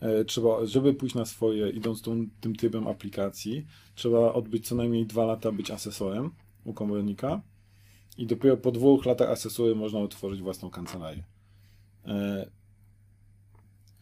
e, 0.00 0.24
trzeba, 0.24 0.66
żeby 0.66 0.94
pójść 0.94 1.14
na 1.14 1.24
swoje, 1.24 1.70
idąc 1.70 2.02
tą, 2.02 2.26
tym 2.40 2.56
trybem 2.56 2.86
aplikacji, 2.86 3.66
trzeba 3.94 4.32
odbyć 4.32 4.68
co 4.68 4.74
najmniej 4.74 5.06
dwa 5.06 5.24
lata 5.24 5.52
być 5.52 5.70
asesorem 5.70 6.30
u 6.64 6.72
komornika 6.72 7.40
i 8.18 8.26
dopiero 8.26 8.56
po 8.56 8.72
dwóch 8.72 9.06
latach 9.06 9.30
asesury 9.30 9.74
można 9.74 9.98
otworzyć 9.98 10.42
własną 10.42 10.70
kancelarię. 10.70 11.24
E, 12.06 12.50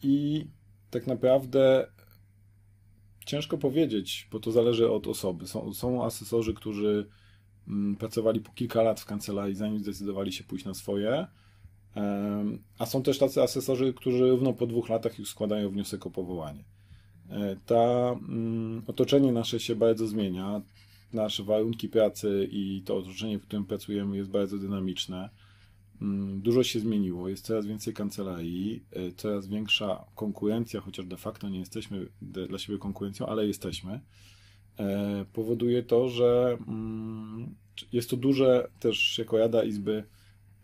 I 0.03 0.47
tak 0.91 1.07
naprawdę 1.07 1.87
Ciężko 3.27 3.57
powiedzieć, 3.57 4.27
bo 4.31 4.39
to 4.39 4.51
zależy 4.51 4.91
od 4.91 5.07
osoby. 5.07 5.47
Są, 5.47 5.73
są 5.73 6.05
asesorzy, 6.05 6.53
którzy 6.53 7.07
mm, 7.67 7.95
pracowali 7.95 8.39
po 8.39 8.51
kilka 8.51 8.81
lat 8.81 8.99
w 8.99 9.05
kancelarii, 9.05 9.55
zanim 9.55 9.79
zdecydowali 9.79 10.33
się 10.33 10.43
pójść 10.43 10.65
na 10.65 10.73
swoje. 10.73 11.27
A 12.79 12.85
są 12.85 13.03
też 13.03 13.17
tacy 13.17 13.41
asesorzy, 13.41 13.93
którzy 13.93 14.29
równo 14.29 14.53
po 14.53 14.67
dwóch 14.67 14.89
latach 14.89 15.19
już 15.19 15.29
składają 15.29 15.69
wniosek 15.69 16.05
o 16.05 16.09
powołanie. 16.09 16.63
E, 17.29 17.55
ta 17.65 18.15
mm, 18.29 18.83
otoczenie 18.87 19.31
nasze 19.31 19.59
się 19.59 19.75
bardzo 19.75 20.07
zmienia. 20.07 20.61
Nasze 21.13 21.43
warunki 21.43 21.89
pracy 21.89 22.47
i 22.51 22.81
to 22.85 22.97
otoczenie, 22.97 23.39
w 23.39 23.41
którym 23.41 23.65
pracujemy, 23.65 24.17
jest 24.17 24.29
bardzo 24.29 24.57
dynamiczne. 24.57 25.29
Mm, 26.01 26.41
dużo 26.41 26.63
się 26.63 26.79
zmieniło, 26.79 27.29
jest 27.29 27.45
coraz 27.45 27.65
więcej 27.65 27.93
kancelarii, 27.93 28.83
e, 28.91 29.11
coraz 29.11 29.47
większa 29.47 30.05
konkurencja, 30.15 30.81
chociaż 30.81 31.05
de 31.05 31.17
facto 31.17 31.49
nie 31.49 31.59
jesteśmy 31.59 32.07
dla 32.21 32.57
siebie 32.57 32.79
konkurencją, 32.79 33.25
ale 33.25 33.47
jesteśmy. 33.47 33.99
E, 34.79 35.25
powoduje 35.33 35.83
to, 35.83 36.09
że 36.09 36.57
mm, 36.67 37.55
jest 37.93 38.09
to 38.09 38.17
duże 38.17 38.69
też 38.79 39.17
jako 39.17 39.37
Rada 39.37 39.63
Izby 39.63 40.03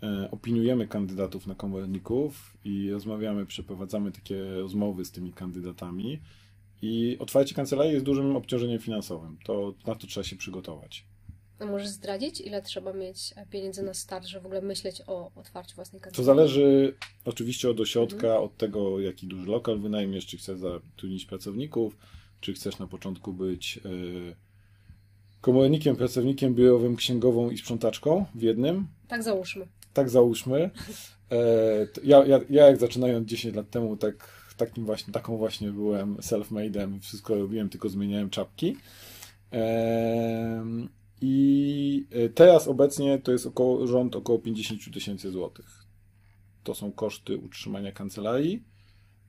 e, 0.03 0.31
opiniujemy 0.31 0.87
kandydatów 0.87 1.47
na 1.47 1.55
komorników 1.55 2.57
i 2.63 2.91
rozmawiamy, 2.91 3.45
przeprowadzamy 3.45 4.11
takie 4.11 4.53
rozmowy 4.53 5.05
z 5.05 5.11
tymi 5.11 5.33
kandydatami 5.33 6.19
i 6.81 7.17
otwarcie 7.19 7.55
kancelarii 7.55 7.93
jest 7.93 8.05
dużym 8.05 8.35
obciążeniem 8.35 8.79
finansowym. 8.79 9.37
To 9.45 9.73
na 9.87 9.95
to 9.95 10.07
trzeba 10.07 10.23
się 10.23 10.35
przygotować. 10.35 11.05
A 11.59 11.65
możesz 11.65 11.87
zdradzić, 11.87 12.41
ile 12.41 12.61
trzeba 12.61 12.93
mieć 12.93 13.33
pieniędzy 13.49 13.83
na 13.83 13.93
start, 13.93 14.25
żeby 14.25 14.43
w 14.43 14.45
ogóle 14.45 14.61
myśleć 14.61 15.01
o 15.07 15.31
otwarciu 15.35 15.75
własnej 15.75 16.01
To 16.01 16.03
kancelarii? 16.03 16.25
zależy 16.25 16.95
oczywiście 17.25 17.69
od 17.69 17.79
ośrodka, 17.79 18.39
od 18.39 18.57
tego, 18.57 18.99
jaki 18.99 19.27
duży 19.27 19.45
lokal 19.47 19.79
wynajmiesz, 19.79 20.25
czy 20.25 20.37
chcesz 20.37 20.59
zatrudnić 20.59 21.25
pracowników, 21.25 21.97
czy 22.41 22.53
chcesz 22.53 22.79
na 22.79 22.87
początku 22.87 23.33
być 23.33 23.75
yy, 23.75 24.35
komornikiem, 25.41 25.95
pracownikiem 25.95 26.55
biurowym, 26.55 26.95
księgową 26.95 27.49
i 27.49 27.57
sprzątaczką 27.57 28.25
w 28.35 28.41
jednym. 28.41 28.87
Tak 29.07 29.23
załóżmy. 29.23 29.67
Tak 29.93 30.09
załóżmy. 30.09 30.69
E, 31.29 31.87
to 31.87 32.01
ja, 32.03 32.25
ja, 32.25 32.39
ja 32.49 32.65
jak 32.65 32.77
zaczynając 32.77 33.29
10 33.29 33.55
lat 33.55 33.69
temu, 33.69 33.97
tak, 33.97 34.43
takim 34.57 34.85
właśnie, 34.85 35.13
taką 35.13 35.37
właśnie 35.37 35.71
byłem 35.71 36.17
self-made'em, 36.17 36.99
wszystko 36.99 37.35
robiłem, 37.35 37.69
tylko 37.69 37.89
zmieniałem 37.89 38.29
czapki. 38.29 38.77
Em, 39.51 40.89
I 41.25 42.05
teraz 42.35 42.67
obecnie 42.67 43.19
to 43.19 43.31
jest 43.31 43.45
około, 43.45 43.87
rząd 43.87 44.15
około 44.15 44.39
50 44.39 44.93
tysięcy 44.93 45.31
złotych. 45.31 45.83
To 46.63 46.75
są 46.75 46.91
koszty 46.91 47.37
utrzymania 47.37 47.91
kancelarii. 47.91 48.63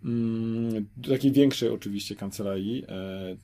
Mm, 0.04 0.86
Takiej 1.08 1.32
większej 1.32 1.68
oczywiście 1.68 2.16
kancelarii, 2.16 2.84
e, 2.88 3.36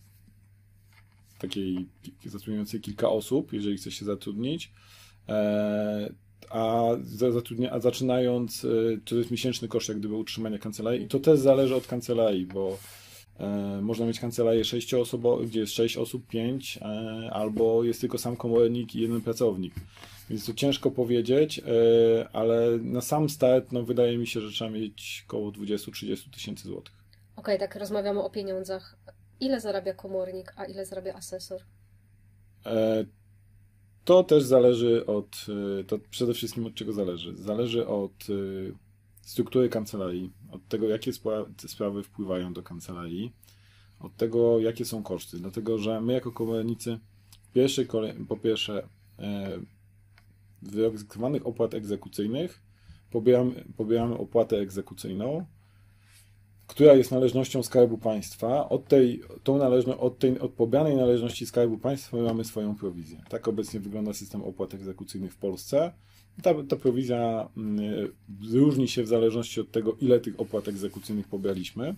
takiej 1.38 1.88
zatrudniającej 2.24 2.80
kilka 2.80 3.08
osób, 3.08 3.52
jeżeli 3.52 3.76
chce 3.76 3.90
się 3.90 4.04
zatrudnić. 4.04 4.72
E, 5.28 6.12
A, 6.50 6.84
za- 7.02 7.32
zatrudnia, 7.32 7.70
a 7.72 7.80
zaczynając, 7.80 8.64
e, 8.64 8.68
to 9.04 9.16
jest 9.16 9.30
miesięczny 9.30 9.68
koszt 9.68 9.88
jak 9.88 9.98
gdyby 9.98 10.14
utrzymania 10.14 10.58
kancelarii. 10.58 11.02
I 11.02 11.08
to 11.08 11.20
też 11.20 11.40
zależy 11.40 11.74
od 11.76 11.86
kancelarii, 11.86 12.46
bo 12.46 12.68
e, 12.72 12.76
można 13.82 14.06
mieć 14.06 14.20
kancelarię 14.20 14.64
sześcioosobową, 14.64 15.46
gdzie 15.46 15.60
jest 15.60 15.72
sześć 15.72 15.96
osób, 15.96 16.26
pięć, 16.26 16.78
e, 16.82 17.30
albo 17.32 17.84
jest 17.84 18.00
tylko 18.00 18.18
sam 18.18 18.36
komornik 18.36 18.94
i 18.94 19.00
jeden 19.00 19.20
pracownik. 19.20 19.74
Więc 20.30 20.46
to 20.46 20.54
ciężko 20.54 20.90
powiedzieć, 20.90 21.58
e, 21.58 22.28
ale 22.32 22.78
na 22.82 23.00
sam 23.00 23.28
start 23.30 23.72
no, 23.72 23.82
wydaje 23.82 24.18
mi 24.18 24.26
się, 24.26 24.40
że 24.40 24.50
trzeba 24.50 24.70
mieć 24.70 25.24
około 25.28 25.50
20-30 25.52 26.30
tysięcy 26.30 26.68
złotych. 26.68 26.94
Okej, 27.36 27.58
tak 27.58 27.76
rozmawiamy 27.76 28.22
o 28.22 28.30
pieniądzach. 28.30 28.96
Ile 29.40 29.60
zarabia 29.60 29.94
komornik, 29.94 30.52
a 30.56 30.64
ile 30.64 30.86
zarabia 30.86 31.14
asesor? 31.14 31.60
E, 32.66 33.04
To 34.04 34.24
też 34.24 34.42
zależy 34.42 35.06
od, 35.06 35.46
e, 35.80 35.84
to 35.84 35.98
przede 36.10 36.34
wszystkim 36.34 36.66
od 36.66 36.74
czego 36.74 36.92
zależy. 36.92 37.36
Zależy 37.36 37.86
od 37.86 38.12
e, 38.12 38.72
struktury 39.22 39.68
kancelarii, 39.68 40.30
od 40.52 40.68
tego, 40.68 40.88
jakie 40.88 41.12
spra- 41.12 41.68
sprawy 41.68 42.02
wpływają 42.02 42.52
do 42.52 42.62
kancelarii, 42.62 43.32
od 44.00 44.16
tego, 44.16 44.58
jakie 44.58 44.84
są 44.84 45.02
koszty. 45.02 45.38
Dlatego, 45.38 45.78
że 45.78 46.00
my 46.00 46.12
jako 46.12 46.32
komornicy 46.32 46.98
po 48.28 48.36
pierwsze 48.36 48.88
e, 49.18 49.58
wyegzekwowanych 50.62 51.46
opłat 51.46 51.74
egzekucyjnych 51.74 52.62
pobieramy, 53.10 53.64
pobieramy 53.76 54.18
opłatę 54.18 54.56
egzekucyjną, 54.56 55.46
która 56.66 56.94
jest 56.94 57.10
należnością 57.10 57.62
Skarbu 57.62 57.98
Państwa. 57.98 58.68
Od 58.68 58.88
tej, 58.88 59.22
tą 59.42 59.58
należno, 59.58 59.98
od 59.98 60.18
tej 60.18 60.38
od 60.38 60.52
pobranej 60.52 60.96
należności 60.96 61.46
Skarbu 61.46 61.78
Państwa 61.78 62.16
my 62.16 62.22
mamy 62.22 62.44
swoją 62.44 62.76
prowizję. 62.76 63.22
Tak 63.28 63.48
obecnie 63.48 63.80
wygląda 63.80 64.12
system 64.12 64.42
opłat 64.42 64.74
egzekucyjnych 64.74 65.32
w 65.32 65.36
Polsce. 65.36 65.92
Ta, 66.42 66.54
ta 66.68 66.76
prowizja 66.76 67.48
mm, 67.56 68.08
różni 68.52 68.88
się 68.88 69.02
w 69.02 69.08
zależności 69.08 69.60
od 69.60 69.70
tego, 69.70 69.96
ile 70.00 70.20
tych 70.20 70.40
opłat 70.40 70.68
egzekucyjnych 70.68 71.28
pobraliśmy. 71.28 71.96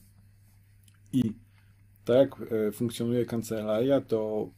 I 1.12 1.32
tak 2.04 2.16
jak 2.16 2.52
e, 2.52 2.72
funkcjonuje 2.72 3.26
kancelaria, 3.26 4.00
to 4.00 4.48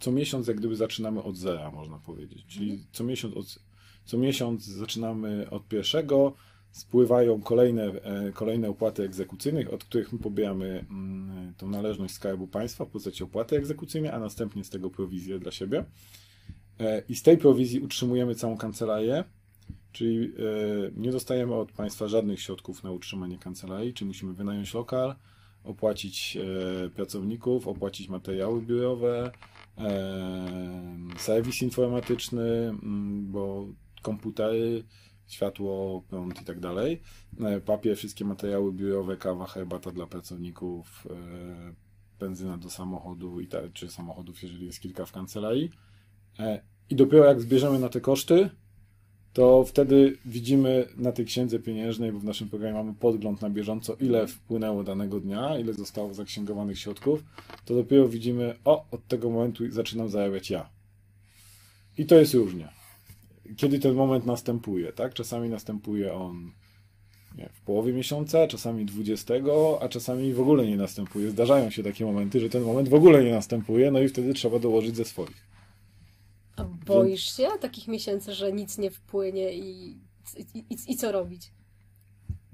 co 0.00 0.12
miesiąc 0.12 0.48
jak 0.48 0.56
gdyby 0.56 0.76
zaczynamy 0.76 1.22
od 1.22 1.36
zera, 1.36 1.70
można 1.70 1.98
powiedzieć. 1.98 2.46
Czyli 2.46 2.84
co 2.92 3.04
miesiąc, 3.04 3.36
od, 3.36 3.58
co 4.04 4.18
miesiąc 4.18 4.64
zaczynamy 4.64 5.50
od 5.50 5.68
pierwszego, 5.68 6.34
spływają 6.70 7.42
kolejne, 7.42 7.84
e, 7.84 8.32
kolejne 8.32 8.68
opłaty 8.68 9.02
egzekucyjnych, 9.02 9.72
od 9.72 9.84
których 9.84 10.12
my 10.12 10.18
pobieramy 10.18 10.84
mm, 10.90 11.54
tą 11.56 11.68
należność 11.68 12.14
Skarbu 12.14 12.46
Państwa 12.46 12.84
w 12.84 12.88
postaci 12.88 13.24
opłaty 13.24 13.56
egzekucyjnej, 13.56 14.10
a 14.10 14.18
następnie 14.18 14.64
z 14.64 14.70
tego 14.70 14.90
prowizję 14.90 15.38
dla 15.38 15.50
siebie. 15.50 15.84
E, 16.80 17.02
I 17.08 17.14
z 17.14 17.22
tej 17.22 17.38
prowizji 17.38 17.80
utrzymujemy 17.80 18.34
całą 18.34 18.56
kancelarię, 18.56 19.24
czyli 19.92 20.24
e, 20.24 20.30
nie 20.96 21.10
dostajemy 21.12 21.54
od 21.54 21.72
państwa 21.72 22.08
żadnych 22.08 22.40
środków 22.40 22.82
na 22.82 22.90
utrzymanie 22.90 23.38
kancelarii, 23.38 23.94
czyli 23.94 24.08
musimy 24.08 24.32
wynająć 24.32 24.74
lokal, 24.74 25.14
opłacić 25.64 26.36
e, 26.36 26.90
pracowników, 26.90 27.68
opłacić 27.68 28.08
materiały 28.08 28.62
biurowe, 28.62 29.30
serwis 31.18 31.62
informatyczny, 31.62 32.42
mm, 32.42 33.32
bo 33.32 33.66
komputery, 34.02 34.84
światło, 35.26 36.02
prąd 36.08 36.42
i 36.42 36.44
tak 36.44 36.60
dalej, 36.60 37.02
papier, 37.64 37.96
wszystkie 37.96 38.24
materiały 38.24 38.72
biurowe, 38.72 39.16
kawa, 39.16 39.46
herbata 39.46 39.90
dla 39.90 40.06
pracowników, 40.06 41.06
benzyna 42.20 42.58
do 42.58 42.70
samochodu 42.70 43.40
i 43.40 43.48
czy 43.72 43.90
samochodów, 43.90 44.42
jeżeli 44.42 44.66
jest 44.66 44.80
kilka 44.80 45.06
w 45.06 45.12
kancelarii. 45.12 45.70
E, 46.38 46.60
I 46.90 46.94
dopiero 46.94 47.24
jak 47.24 47.40
zbierzemy 47.40 47.78
na 47.78 47.88
te 47.88 48.00
koszty, 48.00 48.50
to 49.32 49.64
wtedy 49.64 50.16
widzimy 50.24 50.88
na 50.96 51.12
tej 51.12 51.24
księdze 51.24 51.58
pieniężnej, 51.58 52.12
bo 52.12 52.18
w 52.18 52.24
naszym 52.24 52.48
programie 52.48 52.74
mamy 52.74 52.94
podgląd 52.94 53.42
na 53.42 53.50
bieżąco, 53.50 53.96
ile 54.00 54.26
wpłynęło 54.26 54.84
danego 54.84 55.20
dnia, 55.20 55.58
ile 55.58 55.72
zostało 55.72 56.14
zaksięgowanych 56.14 56.78
środków, 56.78 57.24
to 57.64 57.74
dopiero 57.74 58.08
widzimy, 58.08 58.54
o, 58.64 58.86
od 58.90 59.06
tego 59.06 59.30
momentu 59.30 59.70
zaczynam 59.70 60.08
zarabiać 60.08 60.50
ja. 60.50 60.68
I 61.98 62.06
to 62.06 62.14
jest 62.14 62.34
różnie. 62.34 62.68
Kiedy 63.56 63.78
ten 63.78 63.94
moment 63.94 64.26
następuje, 64.26 64.92
tak? 64.92 65.14
Czasami 65.14 65.48
następuje 65.48 66.14
on 66.14 66.50
nie, 67.38 67.48
w 67.52 67.60
połowie 67.60 67.92
miesiąca, 67.92 68.46
czasami 68.46 68.84
20, 68.84 69.34
a 69.80 69.88
czasami 69.88 70.32
w 70.32 70.40
ogóle 70.40 70.66
nie 70.66 70.76
następuje. 70.76 71.30
Zdarzają 71.30 71.70
się 71.70 71.82
takie 71.82 72.04
momenty, 72.04 72.40
że 72.40 72.48
ten 72.48 72.62
moment 72.62 72.88
w 72.88 72.94
ogóle 72.94 73.24
nie 73.24 73.32
następuje, 73.32 73.90
no 73.90 74.00
i 74.00 74.08
wtedy 74.08 74.34
trzeba 74.34 74.58
dołożyć 74.58 74.96
ze 74.96 75.04
swoich. 75.04 75.47
A 76.58 76.64
boisz 76.64 77.36
się 77.36 77.48
takich 77.60 77.88
miesięcy, 77.88 78.34
że 78.34 78.52
nic 78.52 78.78
nie 78.78 78.90
wpłynie 78.90 79.54
i, 79.54 79.90
i, 80.54 80.58
i, 80.58 80.76
i 80.88 80.96
co 80.96 81.12
robić? 81.12 81.52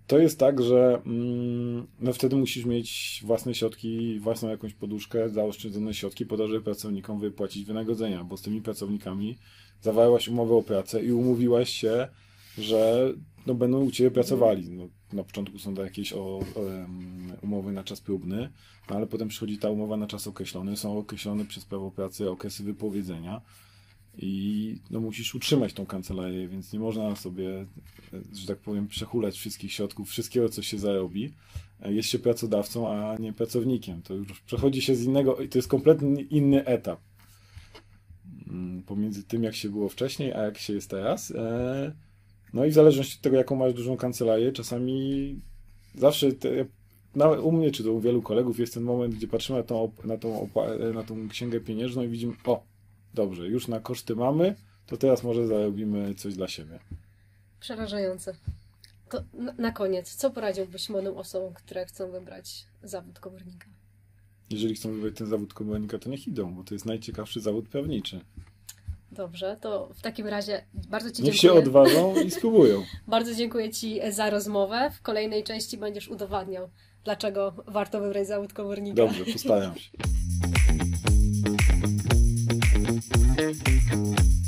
To 0.07 0.19
jest 0.19 0.39
tak, 0.39 0.63
że 0.63 1.03
mm, 1.07 1.87
no 2.01 2.13
wtedy 2.13 2.37
musisz 2.37 2.65
mieć 2.65 3.21
własne 3.25 3.55
środki, 3.55 4.21
własną 4.21 4.49
jakąś 4.49 4.75
poduszkę, 4.75 5.29
zaoszczędzone 5.29 5.95
środki 5.95 6.27
po 6.27 6.37
to, 6.37 6.49
żeby 6.49 6.61
pracownikom 6.61 7.21
wypłacić 7.21 7.65
wynagrodzenia, 7.65 8.25
bo 8.25 8.37
z 8.37 8.43
tymi 8.43 8.63
pracownikami 8.63 9.39
zawarłaś 9.81 10.29
umowę 10.29 10.55
o 10.55 10.63
pracę 10.63 11.05
i 11.05 11.13
umówiłaś 11.13 11.71
się, 11.71 12.09
że 12.59 13.13
no, 13.47 13.55
będą 13.55 13.85
u 13.85 13.91
Ciebie 13.91 14.11
pracowali. 14.11 14.71
No, 14.71 14.89
na 15.13 15.25
początku 15.25 15.59
są 15.59 15.75
to 15.75 15.85
jakieś 15.85 16.13
o, 16.13 16.19
o, 16.19 16.45
umowy 17.43 17.73
na 17.73 17.85
czas 17.85 18.01
próbny, 18.01 18.51
no, 18.91 18.97
ale 18.97 19.07
potem 19.07 19.29
przychodzi 19.29 19.59
ta 19.59 19.71
umowa 19.71 19.97
na 19.97 20.07
czas 20.07 20.27
określony, 20.27 20.77
są 20.77 20.99
określone 20.99 21.45
przez 21.45 21.65
prawo 21.65 21.91
pracy 21.91 22.31
okresy 22.31 22.63
wypowiedzenia 22.63 23.41
i 24.19 24.77
no, 24.91 25.01
musisz 25.01 25.35
utrzymać 25.35 25.73
tą 25.73 25.87
kancelarię, 25.87 26.49
więc 26.49 26.73
nie 26.73 26.79
można 26.79 27.17
sobie, 27.17 27.67
że 28.33 28.47
tak 28.47 28.59
powiem, 28.59 28.89
przehulać 28.89 29.37
wszystkich 29.37 29.73
środków, 29.73 30.09
wszystkiego, 30.09 30.49
co 30.49 30.63
się 30.63 30.79
zarobi. 30.79 31.33
Jest 31.85 32.09
się 32.09 32.19
pracodawcą, 32.19 32.89
a 32.89 33.17
nie 33.17 33.33
pracownikiem. 33.33 34.03
To 34.03 34.15
już 34.15 34.41
przechodzi 34.41 34.83
się 34.83 34.95
z 34.95 35.05
innego, 35.05 35.39
to 35.51 35.59
jest 35.59 35.69
kompletnie 35.69 36.23
inny 36.23 36.65
etap 36.65 37.01
mm, 38.49 38.83
pomiędzy 38.83 39.25
tym, 39.25 39.43
jak 39.43 39.55
się 39.55 39.69
było 39.69 39.89
wcześniej, 39.89 40.33
a 40.33 40.43
jak 40.43 40.59
się 40.59 40.73
jest 40.73 40.91
teraz. 40.91 41.31
E, 41.31 41.93
No 42.53 42.65
i 42.65 42.71
w 42.71 42.75
zależności 42.75 43.17
od 43.17 43.21
tego, 43.21 43.37
jaką 43.37 43.57
masz 43.57 43.75
dużą 43.75 43.97
kancelarię, 43.97 44.53
czasami 44.53 45.41
zawsze 45.95 46.33
te, 46.33 46.49
nawet 47.15 47.41
u 47.41 47.53
mnie, 47.53 47.71
czy 47.71 47.85
to 47.85 47.93
u 47.93 48.01
wielu 48.01 48.23
kolegów 48.23 48.59
jest 48.59 48.75
ten 48.75 48.83
moment, 48.83 49.15
gdzie 49.15 49.29
patrzymy 49.29 49.59
na 49.59 49.65
tą, 49.65 49.93
na 50.05 50.19
tą, 50.19 50.49
na 50.95 51.03
tą 51.03 51.29
księgę 51.29 51.61
pieniężną 51.61 52.03
i 52.03 52.09
widzimy, 52.09 52.33
o, 52.45 52.63
dobrze, 53.15 53.47
już 53.49 53.69
na 53.69 53.81
koszty 53.81 54.17
mamy, 54.17 54.55
to 54.87 54.97
teraz 54.97 55.23
może 55.23 55.47
zarobimy 55.47 56.15
coś 56.15 56.35
dla 56.35 56.49
siebie. 56.49 56.79
Przerażające. 57.61 58.35
To 59.11 59.23
na, 59.35 59.53
na 59.59 59.73
koniec, 59.73 60.15
co 60.15 60.31
poradziłbyś 60.31 60.89
młodym 60.89 61.17
osobom, 61.17 61.55
które 61.55 61.87
chcą 61.87 62.11
wybrać 62.11 62.67
zawód 62.83 63.19
komornika? 63.21 63.67
Jeżeli 64.51 64.75
chcą 64.75 64.93
wybrać 64.93 65.15
ten 65.17 65.27
zawód 65.27 65.55
komornika, 65.55 65.99
to 65.99 66.11
niech 66.11 66.29
idą, 66.29 66.55
bo 66.55 66.65
to 66.65 66.75
jest 66.75 66.87
najciekawszy 66.87 67.41
zawód 67.41 67.69
prawniczy. 67.69 68.21
Dobrze, 69.13 69.57
to 69.61 69.89
w 69.95 70.03
takim 70.03 70.27
razie 70.27 70.65
bardzo 70.75 71.11
Ci 71.11 71.23
Niech 71.23 71.35
się 71.35 71.41
dziękuję. 71.41 71.63
odważą 71.63 72.15
i 72.21 72.31
spróbują. 72.39 72.83
Bardzo 73.07 73.35
dziękuję 73.35 73.71
Ci 73.71 74.01
za 74.11 74.31
rozmowę. 74.31 74.91
W 74.95 75.03
kolejnej 75.03 75.45
części 75.45 75.79
będziesz 75.79 76.09
udowadniał, 76.09 76.69
dlaczego 77.05 77.55
warto 77.67 78.01
wybrać 78.01 78.27
zawód 78.29 78.53
komornika. 78.53 78.97
Dobrze, 78.97 79.25
postaram 79.25 79.75
się. 79.77 79.91
Thank 83.37 83.93
you. 83.93 84.44